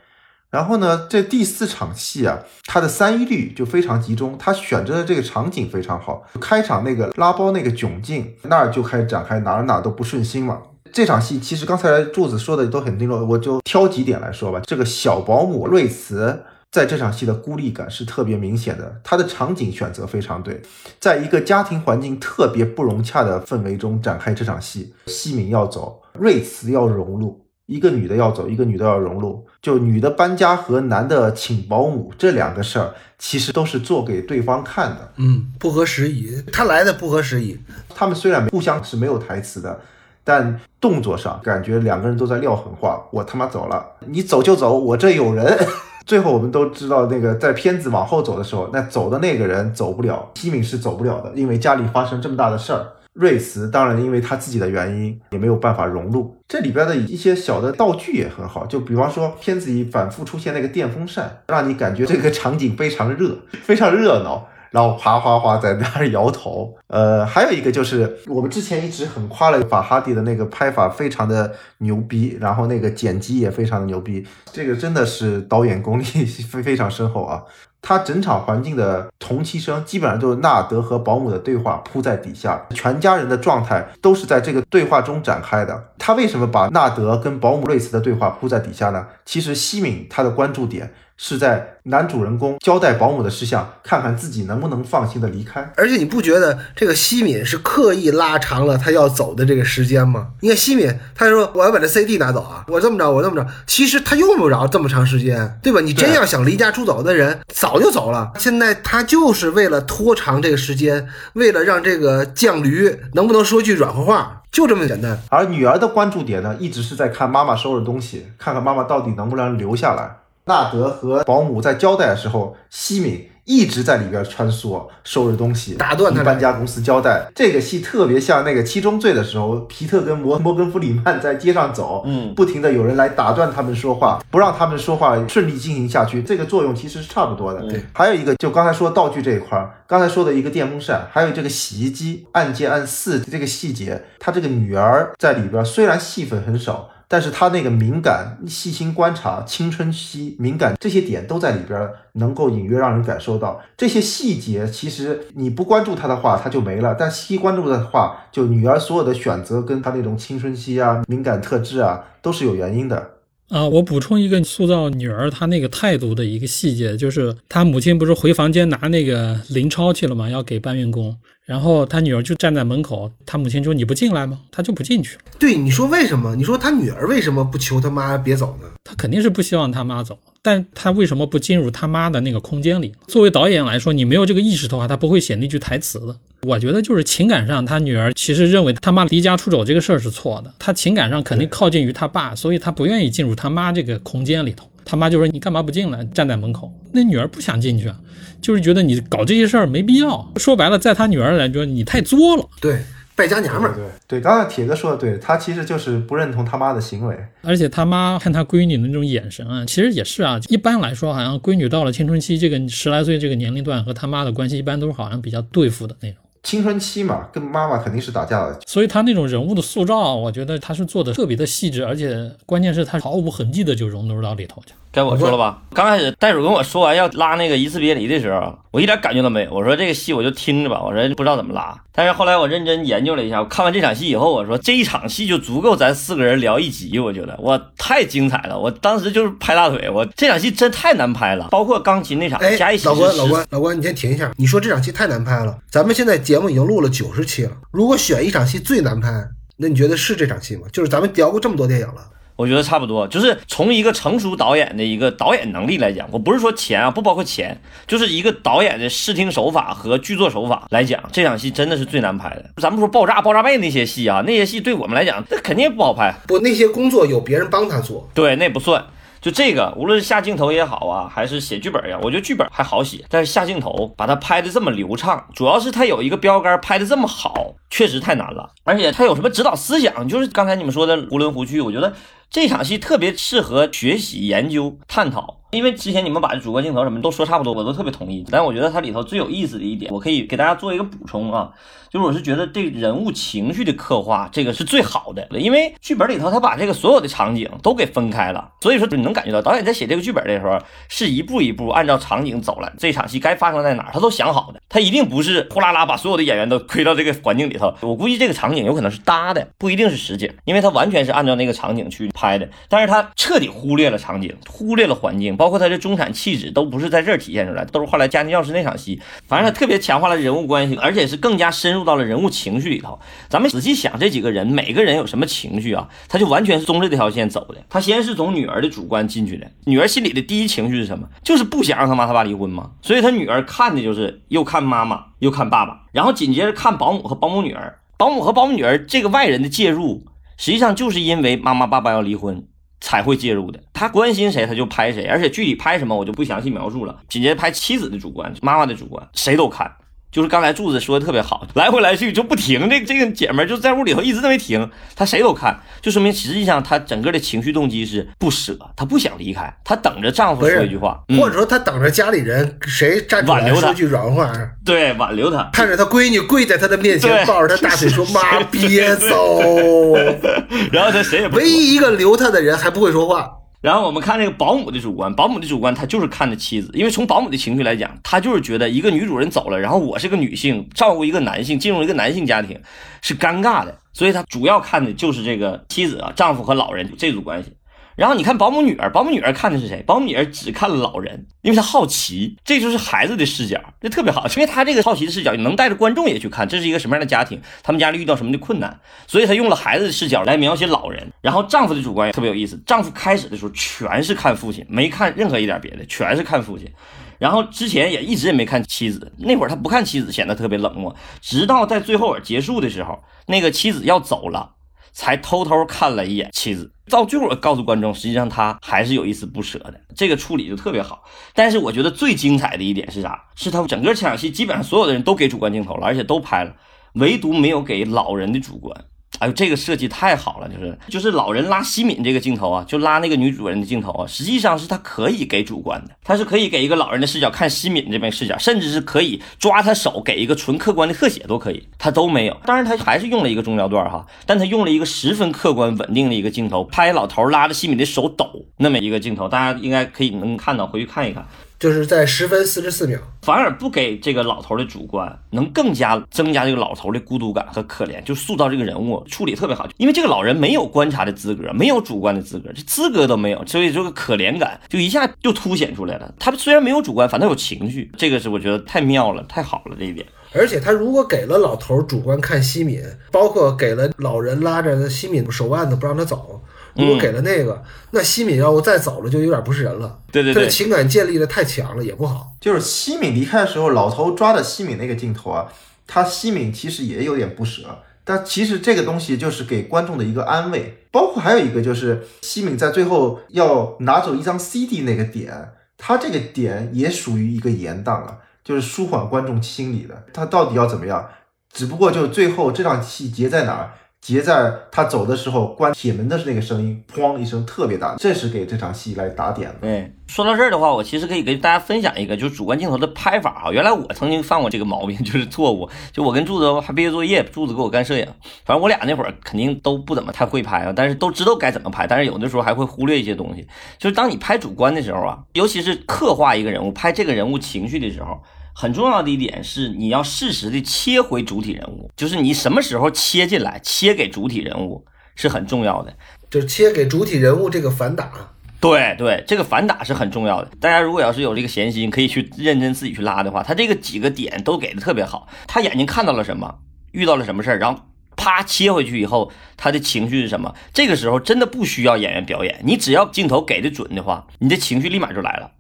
[0.50, 6.24] 然后呢，这第四场戏啊，它的三一律就非常集中，他选择的这个场景非常好。
[6.40, 10.62] 开场那个拉包那个窘境，那儿就开始展开，哪儿哪儿都不顺心嘛。
[10.90, 14.58] 这场戏其实刚才柱子说的都很清楚，我就挑几点来说吧。
[14.64, 20.62] 这个小保姆瑞慈在这场戏的孤立感是特别明显的，她的场景选择非常对，
[20.98, 24.94] 在一个家庭环境特别不融洽的氛围中展开这场戏。
[25.06, 27.44] 西敏要走，瑞慈要融入。
[27.68, 35.12] 一个女的要走，一个女的要融入，就女的搬家和男的请保姆这两个事儿，其实都是做给对方看的。
[35.16, 37.60] 嗯，不合时宜，他来的不合时宜。
[37.94, 39.78] 他们虽然互相是没有台词的，
[40.24, 43.06] 但动作上感觉两个人都在撂狠话。
[43.10, 45.58] 我他妈走了，你走就走，我这有人。
[46.06, 52.86] 最后我们都知道，那个在片子往后走的时候，那走的那个人走不了，西敏是走不了的，因为家里发生这么大的事儿。
[53.18, 56.36] 瑞慈当然因为他自己的原因也没有办法融入。
[56.46, 66.74] 这里边的一些小的道具也很好，就比方说片子里反复出现那个电风扇，让你感觉这个场景非常热，非常热闹，然后哗哗哗在那儿摇头。
[66.88, 77.42] 呃，还有一个就是我们之前一直很夸了法哈迪的那个拍法非常的牛逼，然后那个剪辑也非常的牛逼，这个真的是导演功力非非常深厚啊。
[77.80, 85.84] 他整场环境的同期声基本上都是纳德和保姆的对话铺在底下，全家人的状态都是在这个对话中展开的。
[85.96, 89.06] 他为什么把纳德跟保姆瑞斯的对话铺在底下呢？
[89.24, 90.92] 其实西敏他的关注点。
[91.20, 95.68] 是在男主人公交代保姆的事项，看看自己能不能放心的离开。
[95.76, 100.28] 而且你不觉得这个西敏是刻意拉长了他要走的这个时间吗？
[100.40, 105.80] 你看西敏，他说我要把这 CD 拿走啊，我这么着，我这么着，其实他用不着这么长时间，对吧？
[105.80, 108.30] 你真要想离家出走的人，早就走了。
[108.38, 115.20] 现在他就是为了拖长这个时间，为了让这个犟驴能不能说句软和话，就这么简单。
[115.30, 120.18] 而女儿的关注点呢，一直是在看妈妈收拾东西，看看妈妈到底能不能留下来。
[120.48, 127.30] 纳德和保姆在交代的时候，西敏一直在里边穿梭收拾东西，打断他搬家公司交代。
[127.34, 136.22] 这个戏特别像那个七宗罪的时候，皮特跟摩摩根弗里曼在街上走，嗯，不停的有人来打断他们说话，不让他们说话顺利进行下去。
[136.22, 137.60] 这个作用其实是差不多的。
[137.68, 146.88] 对，还有一个就刚才说道具这一块，刚才说的一个电风扇，还有这个洗衣机按键按四这个细节，他这个女儿在里边虽然戏份很少。
[147.10, 154.68] 但是他那个敏感、细心观察、青春期敏感这些点都在里边，能够隐约让人感受到这些细节。
[154.68, 163.12] 其实你不关注他的话，他就没了；但细关注的话，就女儿所有的选择跟他那种青春期啊、敏感特质啊，都是有原因的。
[163.48, 170.28] 啊，我补充一个塑造女儿她那个态度的一个细节，就是她母亲不是回房间拿那个零钞去了吗？
[170.28, 171.16] 要给搬运工。
[171.48, 175.22] 然后他女儿就站在门口，他母亲说：“你不进来吗？”他就不进去了。
[175.38, 176.36] 对，你说为什么？
[176.36, 178.68] 你说他女儿为什么不求他妈别走呢？
[178.84, 182.92] 他肯定是不希望他妈走，但他为什么不进入他妈的那个空间里？
[183.06, 186.14] 作为导演来说，你没有这个意识的话，他不会写那句台词的。
[186.42, 194.67] 我觉得就是情感上，他女儿其实认为他妈离家出走这个事儿是错的，他情感上肯定靠近于他爸，所以他不愿意进入他妈这个空间里头。
[194.90, 196.02] 他妈就说：“你干嘛不进来？
[196.06, 198.00] 站在门口。”那女儿不想进去啊，
[198.40, 200.32] 就是觉得你搞这些事儿没必要。
[200.36, 202.48] 说白了，在他女儿来说，你太作了。
[202.58, 202.80] 对，
[203.14, 203.74] 败家娘们儿。
[203.74, 207.14] 对对，刚才铁哥说的对，他其实就是不认同他妈的行为。
[207.42, 210.40] 而且他妈看他闺女的那种眼神啊，其实也是啊。
[210.48, 216.16] 一般来说，好像闺女到了青春期这个十来岁这个年龄段，和他妈的关系一般都是好像比较对付的那种。
[216.48, 218.58] 青春期嘛，跟妈妈肯定是打架的。
[218.66, 224.72] 所以他那种人物的塑造，我觉得他是做的特别的细致，而且关键是他毫无痕迹的就融入到里头去。
[224.90, 225.60] 该我说了吧？
[225.74, 229.52] 刚开始袋鼠跟我说完要拉那个一次别离的时候，我一点感觉都没有。
[229.52, 231.78] 我说这个戏我就听着吧，我说不知道怎么拉。
[231.92, 236.98] 但是后来我认真研究了一下，我看完这场戏以后，我说这一场戏就足够咱四个人聊一集。
[236.98, 238.58] 我觉得我，太精彩了！
[238.58, 244.32] 我当时就是拍大腿，我这场戏真太难拍了，包括钢琴那场，哎加一，起老关，老关，老关，你先停一下。
[244.38, 247.52] 你说这场戏太难拍了，咱们现在节目已经录了九十期了。
[247.70, 249.08] 如果选一场戏最难拍，
[249.56, 250.62] 那你觉得是这场戏吗？
[250.72, 251.94] 就是咱们聊过这么多电影了，
[252.36, 262.44] 我觉得差不多，就是从一个成熟导演的一个导演能力来讲，我不是说钱啊，不包括钱，就是一个导演的视听手法和剧作手法来讲，这场戏真的是最难拍的。
[262.62, 266.14] 咱不说爆炸、爆炸背那些戏啊，那些戏对我们来讲，那肯定不好拍。
[266.28, 268.08] 不，那些工作有别人帮他做。
[268.14, 268.84] 对，那不算。
[269.20, 278.50] 就这个，无论是下镜头也好啊，还是写剧本呀，我觉得剧本还好写，但是下镜头把它拍的这么流畅，主要是它有一个标杆拍的这么好，确实太难了。
[278.64, 281.92] 而且它有什么指导思想，就是刚才你们说的囫囵糊去，我觉得
[282.30, 285.40] 这场戏特别适合学习、研究、探讨。
[285.50, 288.24] 因为之前你们把这主观镜头什么都说差不多，我都特别同意。
[288.30, 291.50] 但我觉得它里头最有意思的一点，我可以给大家做一个补充啊，
[291.90, 295.26] 就是我是觉得这人物情绪的刻画，这个是最好的。
[295.30, 302.70] 因为剧本里头他把这个所有的场景都给分开了，所以说你能感觉到导演在写这个剧本的时候，是一步一步按照场景走来。
[302.76, 304.60] 这场戏该发生在哪儿，他都想好的。
[304.68, 307.72] 他一定不是呼啦啦把所有的演员都推到这个环境里头。
[307.80, 312.46] 我估计这个场景有可能是搭的，不一定是实景，因为他完全是按照那个场景去拍的。
[312.68, 319.00] 但是他彻底忽略了场景，忽略了环境，包括他的中产气质都不是在这儿体现出来，都是后来家庭教师那场戏。
[319.26, 322.98] 反正他特别强化了人物关系，而且是更加深入到了人物情绪里头。
[323.28, 325.88] 咱们仔细想，这几个人每个人有什么情绪啊？
[326.08, 327.56] 他就完全是中着这条线走的。
[327.70, 331.08] 他先是从女儿的主观进去的，女儿心里的第一情绪是什么？
[331.22, 332.72] 就是不想让他妈他爸离婚嘛。
[332.82, 337.78] 所以他女儿看的就是又看妈妈又看爸爸，然后紧接着看保姆和保姆女儿。
[337.96, 340.04] 保姆和保姆女儿这个外人的介入，
[340.36, 342.44] 实际上就是因为妈妈爸爸要离婚。
[342.80, 347.00] 才会介入的，他关心谁他就拍谁，而且具体拍什么我就不详细描述了。
[347.08, 349.70] 紧接着拍妻子的主观，妈妈的主观，谁都看。
[350.10, 361.18] 就是刚才柱子说的特别好，来回来去就不停，这这个姐们儿就在屋里头一直都没停，她谁都看，就说明实际上她整个的情绪动机是不舍，她不想离开，她等着丈夫说一句话，嗯。
[361.18, 364.32] 或者说她等着家里人谁站出挽留他来说句软话，
[364.64, 369.94] 对挽留她，看着她闺女跪在她的面前，抱着她大腿说：“妈， 别走。
[370.72, 373.30] 然后她谁也”不唯一一个留她的人还不会说话。
[373.60, 382.60] 然后我们看这个保姆的主观，保姆的主观，他就是看着妻子，因为从保姆的情绪来讲，他就是觉得一个女主人走了，然后我是个女性，照顾一个男性，进入一个男性家庭
[383.02, 387.52] 是尴尬的，所以他主要看的就是这个妻子啊、丈夫和老人这组关系。
[387.98, 389.82] 然后你看保姆女儿，保姆女儿看的是谁？
[389.84, 398.78] 保姆女儿只看老人，因为她好奇，这就是孩子的视角，这特别好，因为她这个好奇的视角你能带着观众也去看这是一个什么样的家庭，他们家里遇到什么的困难，
[399.08, 401.10] 所以她用了孩子的视角来描写老人。
[401.20, 406.70] 然后丈夫的主观也特别有意思，丈夫开始的时候全是看父亲，没看任何一点别的，全是看父亲。
[407.18, 414.54] 然后之前也一直也没看妻子，那会儿他不看妻子，显得特别冷漠，直到在最后结束的时候，那个妻子要走了。
[414.92, 421.04] 才偷偷看了一眼妻子，到最后告诉观众，实际上他还是有一丝不舍的，这个处理就特别好。
[421.34, 423.24] 但是我觉得最精彩的一点是啥？
[423.34, 426.54] 是他整个这场戏基本上所有的人都给主观镜头了，而且都拍了，
[426.94, 428.84] 唯独没有给老人的主观。
[429.18, 442.36] 哎呦，这个设计太好了，就是就是老人拉西敏这个镜头啊，就拉那个女主人的镜头啊，实际上是他可以给主观的，他是可以给一个老人的视角看西敏这边视角，甚至是可以抓他手给一个纯客观的特写都可以，他都没有。
[442.44, 451.26] 当然他还是用了一个中焦段哈，但他用了一个十分客观稳定的一个镜头，拍老头拉着西敏的手抖那么一个镜头，大家应该可以能看到，回去看一看。
[451.58, 459.68] 就是在十分四十四秒，反而不给这个老头的主观，能更加增加这个老头的孤独感和可怜，就塑造这个人物处理特别好。
[459.76, 466.14] 因为这个老人没有观察的资格，没有主观的资格，这资格都没有，所以这个可怜感就一下就凸显出来了。
[466.18, 470.06] 他虽然没有主观，反倒有情绪，这个是我觉得太妙了，太好了这一点。
[470.34, 472.80] 而且他如果给了老头主观看西敏，
[473.10, 476.40] 包括给了老人拉着西敏手腕子不让他走，
[476.78, 477.60] 如果给了那个，
[477.90, 479.98] 那西敏要不再走了就有点不是人了。
[480.12, 482.32] 对对对，他的情感建立的太强了，也不好。
[482.40, 485.50] 就是西敏离开的时候，老头抓着西敏那个镜头啊，
[485.86, 490.86] 他西敏其实也有点不舍，但其实这个东西就是给观众的一个安慰。
[490.90, 500.04] 包括还有一个就是西敏在最后要拿走一张 CD 那个点，他这个点也属于一个延宕了，就是舒缓观众心理的。
[500.12, 501.08] 他到底要怎么样？
[501.52, 503.72] 只不过就最后这场戏结在哪儿？
[504.00, 509.56] 结在他走的时候关铁门的那个声音，砰一声特别大，这是给这场戏来打点的。
[509.60, 513.52] 对，说到这儿的话，我其实可以跟大家分享一个，就是主观镜头的拍法哈。
[513.52, 515.68] 原来我曾经犯过这个毛病，就是错误。
[515.92, 518.06] 就我跟柱子还毕业作业，柱子给我干摄影，
[518.46, 523.46] 反正我俩那会儿肯定都不怎么太会拍啊，但是都知道该怎么拍，但是有的时候还会忽略一些东西。
[523.78, 528.18] 就是当你拍主观的时候啊，尤其是刻画一个人物、拍这个人物情绪的时候。
[528.60, 534.84] 很重要的一点是，你要适时的切回主体人物，就是你什么时候切进来，切给主体人物
[535.14, 535.94] 是很重要的，
[536.28, 538.10] 就是切给主体人物这个反打。
[538.58, 540.50] 对对，这个反打是很重要的。
[540.60, 545.28] 大家如果要是有这个闲心，可以去认真自己去拉的话，他这个几个点都给的特别好。
[545.46, 546.58] 他眼睛看到了什么，
[546.90, 547.80] 遇到了什么事儿，然后
[548.16, 550.52] 啪切回去以后，他的情绪是什么？
[550.74, 555.52] 这个时候真的不需要演员表演，你只要镜头给的准的话，你的情绪立马就来了。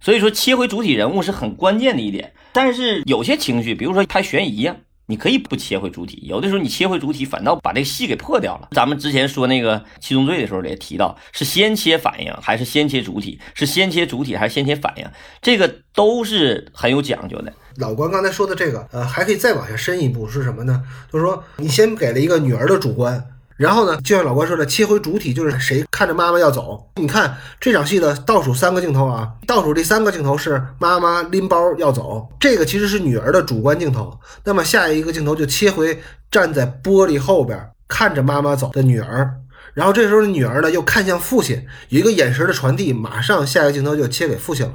[0.00, 2.32] 所以说，切回主体人物是很关键的一点。
[2.52, 4.76] 但是有些情绪，比如说拍悬疑呀，
[5.06, 6.22] 你可以不切回主体。
[6.24, 8.68] 有的时候你切回主体，反倒把这个戏给破掉了。
[8.72, 13.38] 咱们之前说那个七宗罪的时候也提到，是先切反应还是先切主体？
[13.54, 15.04] 是先切主体还是先切反应？
[15.42, 17.52] 这个都是很有讲究的。
[17.76, 20.82] 老关刚才说的这个，呃，还可以再往下深一步是什么呢？
[21.12, 23.22] 就是说，你先给了一个女儿的主观。
[23.56, 26.90] 然后呢，就像老关说的，切回主体就是谁看着妈妈要走。
[26.96, 34.18] 你看这场戏的倒数三个镜头啊，倒数第三个镜头是妈妈拎包要走，这个其实是女儿的主观镜头。
[34.44, 39.34] 那么下一个镜头就切回站在玻璃后边看着妈妈走的女儿，
[39.72, 44.74] 然后这时候女儿呢又看向父亲，有一个眼神的传递，马上下一个镜头就切给父亲了。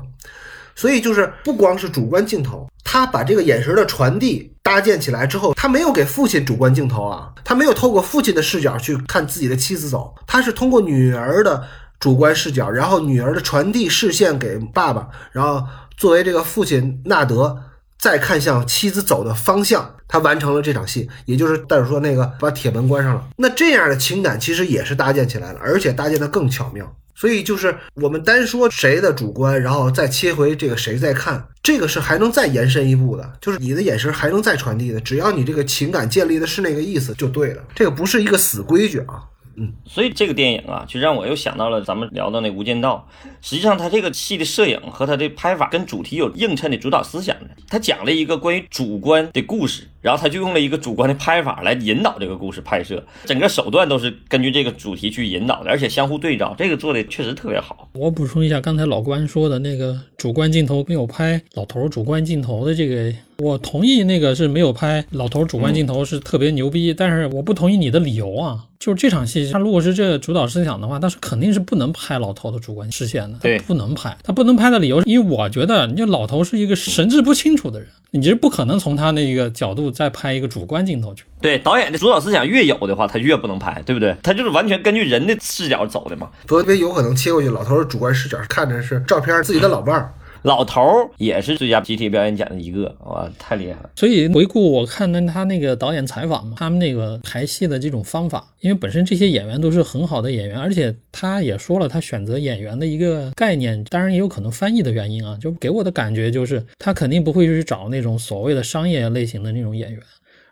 [0.74, 11.64] 所以就是不光是主观镜头，他把这个眼神的传递搭建起来之后，他没有给父亲主观镜头啊，他没有透过父亲的视角去看自己的妻子走，他是通过女儿的
[12.00, 15.66] 主观视角，然后女儿的传递视线给爸爸，然后
[15.98, 17.58] 作为这个父亲纳德
[17.98, 23.28] 再看向妻子走的方向，他完成了这场戏，也就是袋鼠说那个把铁门关上了。
[23.38, 26.96] 那这样的情感其实也是搭建起来了，而且搭建的更巧妙。
[27.16, 39.24] 所以就是我们单说谁的主观，然后再切回这个谁在看，这个是还能再延伸一步的，就是你的眼神还能再传递的，只要你这个情感建立的是那个意思就对了，这个不是一个死规矩啊。
[39.58, 43.06] 嗯，所以这个电影啊，就让我又想到了咱们聊到那《无间道》。
[43.42, 47.50] 实际上，它这个戏的摄影和它的拍法跟主题有映衬的主导思想的。
[47.68, 57.90] 它讲了一个关于主观的故事，然后他就用了一个主观的拍法来引导这个故事拍摄，整个手段都是根据这个主题去引导的，而且相互对照，这个做的确实特别好。
[57.94, 63.14] 我补充一下，刚才老关说的那个主观镜头没有拍老头主观镜头的这个。
[63.38, 81.24] 我同意那个是没有拍老头主观镜头是特别牛逼，但是我不同意你的理由啊，就是这场戏他如果是这个主导思想的话，他是肯定是不能拍老头的主观视线的，对，不能拍，他不能拍的理由是因为我觉得你老头是一个神志不清楚的人，你是不可能从他那个角度再拍一个主观镜头去。
[81.42, 84.16] 对，导演的主导思想越有的话，他越不能拍，对不对？
[84.24, 90.14] 他就是完全根据人的视角走的嘛，特别有可能切过去，老头的主观视角看着是照片自己的老伴儿。
[90.44, 93.90] 老头儿也是最佳集体表演奖的一个，哇，太厉害了！
[93.96, 110.02] 所以回顾我看的他那个导演采访嘛，他们那个排戏的这种方法，因为本身这些演员都是很好的演员，而且他也说了他选择演员的一个概念，当然也有可能翻译的原因啊，就给我的感觉就是他肯定不会去找那种所谓的商业类型的那种演员。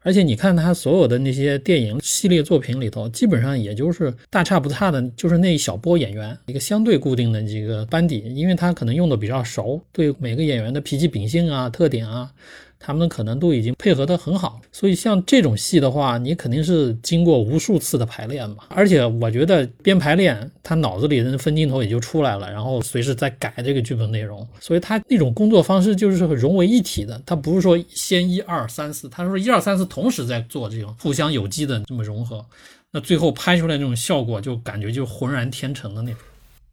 [0.01, 12.31] 而且你看他所有的那些电影系列作品里头，基本上也就是大差不差的，就是那一小波演员，一个相对固定的几个班底，因为他可能用的比较熟，对每个演员的脾气秉性啊、特点啊。
[12.79, 18.63] 他们可能都已经配合得很好，所以像这种戏的话，你肯定是经过无数次的排练嘛。
[18.69, 24.47] 而且我觉得边排练，他脑子里的分镜头也就出来了，然后随时在改这个剧本内容。
[24.61, 32.43] 所以他那种工作方式就是融为一体的，他不是说先一二三四，他说一二三四同时在做这种互相有机的这么融合，
[32.91, 36.19] 那最后拍出来那种效果就感觉就浑然天成的那种。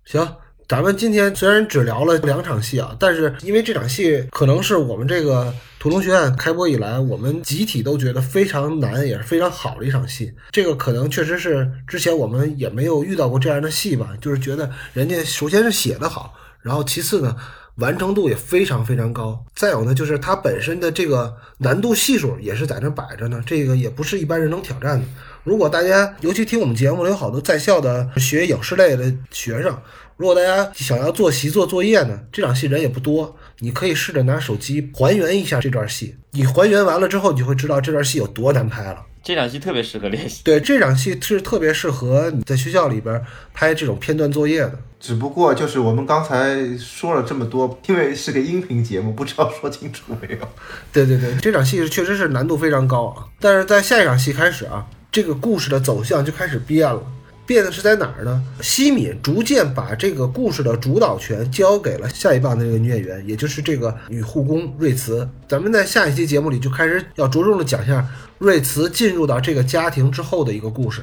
[0.05, 0.27] 行。
[0.69, 10.35] 咱们今天虽然只聊了两场戏啊，但是因为这场戏可能是我们这个土龙学院开播以来，我们集体都觉得非常难，也是非常好的一场戏。
[10.51, 17.37] 这个可能确实是之前我们也没有遇到过这样的戏吧，就是觉得人家首先是写的好，然后其次呢，
[17.77, 19.45] 完成度也非常非常高。
[19.55, 25.07] 再有呢，就是它本身的这个难度系数也是在那摆着呢，这个也不是一般人能挑战的。
[25.45, 29.79] 如果大家尤其听我们节目有好多在校的学影视类的学生。
[30.17, 36.17] 如果大家想要做习作作业呢，这场戏人也不多，你可以试着拿手机还原一下这段戏。
[36.31, 39.05] 你还原完了之后，你就会知道这段戏有多难拍了。
[39.23, 40.41] 这场戏特别适合练习。
[40.45, 43.21] 对，这场戏是特别适合你在学校里边
[43.53, 44.79] 拍这种片段作业的。
[44.99, 50.49] 只不过就是我们刚才说了这么多，因为是个音频节目，不知道说清楚没有。
[50.93, 53.27] 对对对，这场戏确实是难度非常高啊。
[53.39, 54.87] 但是在下一场戏开始啊。
[55.13, 57.03] 这个故事的走向就开始变了。
[57.47, 58.43] 变的是在哪儿呢？
[58.61, 65.29] 西敏逐渐把这个故事的主导权交给了下一棒的这个女演员，也就是这个女护工瑞慈。
[65.49, 68.07] 咱们在下一期节目里就开始要着重的讲一下
[68.39, 71.03] 瑞慈进入到这个家庭之后的一个故事，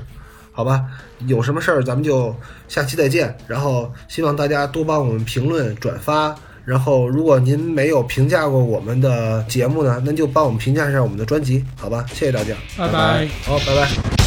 [0.51, 0.83] 好吧？
[1.27, 2.35] 有什么事儿咱们就
[2.67, 3.35] 下期再见。
[3.47, 6.35] 然后希望大家多帮我们评论、转发。
[6.65, 12.05] 然后如果您没有评价过我们的节目呢，那就帮我们评价一下我们的专辑，好吧？
[12.13, 13.27] 谢谢大家，拜拜。
[13.43, 14.22] 好，拜拜。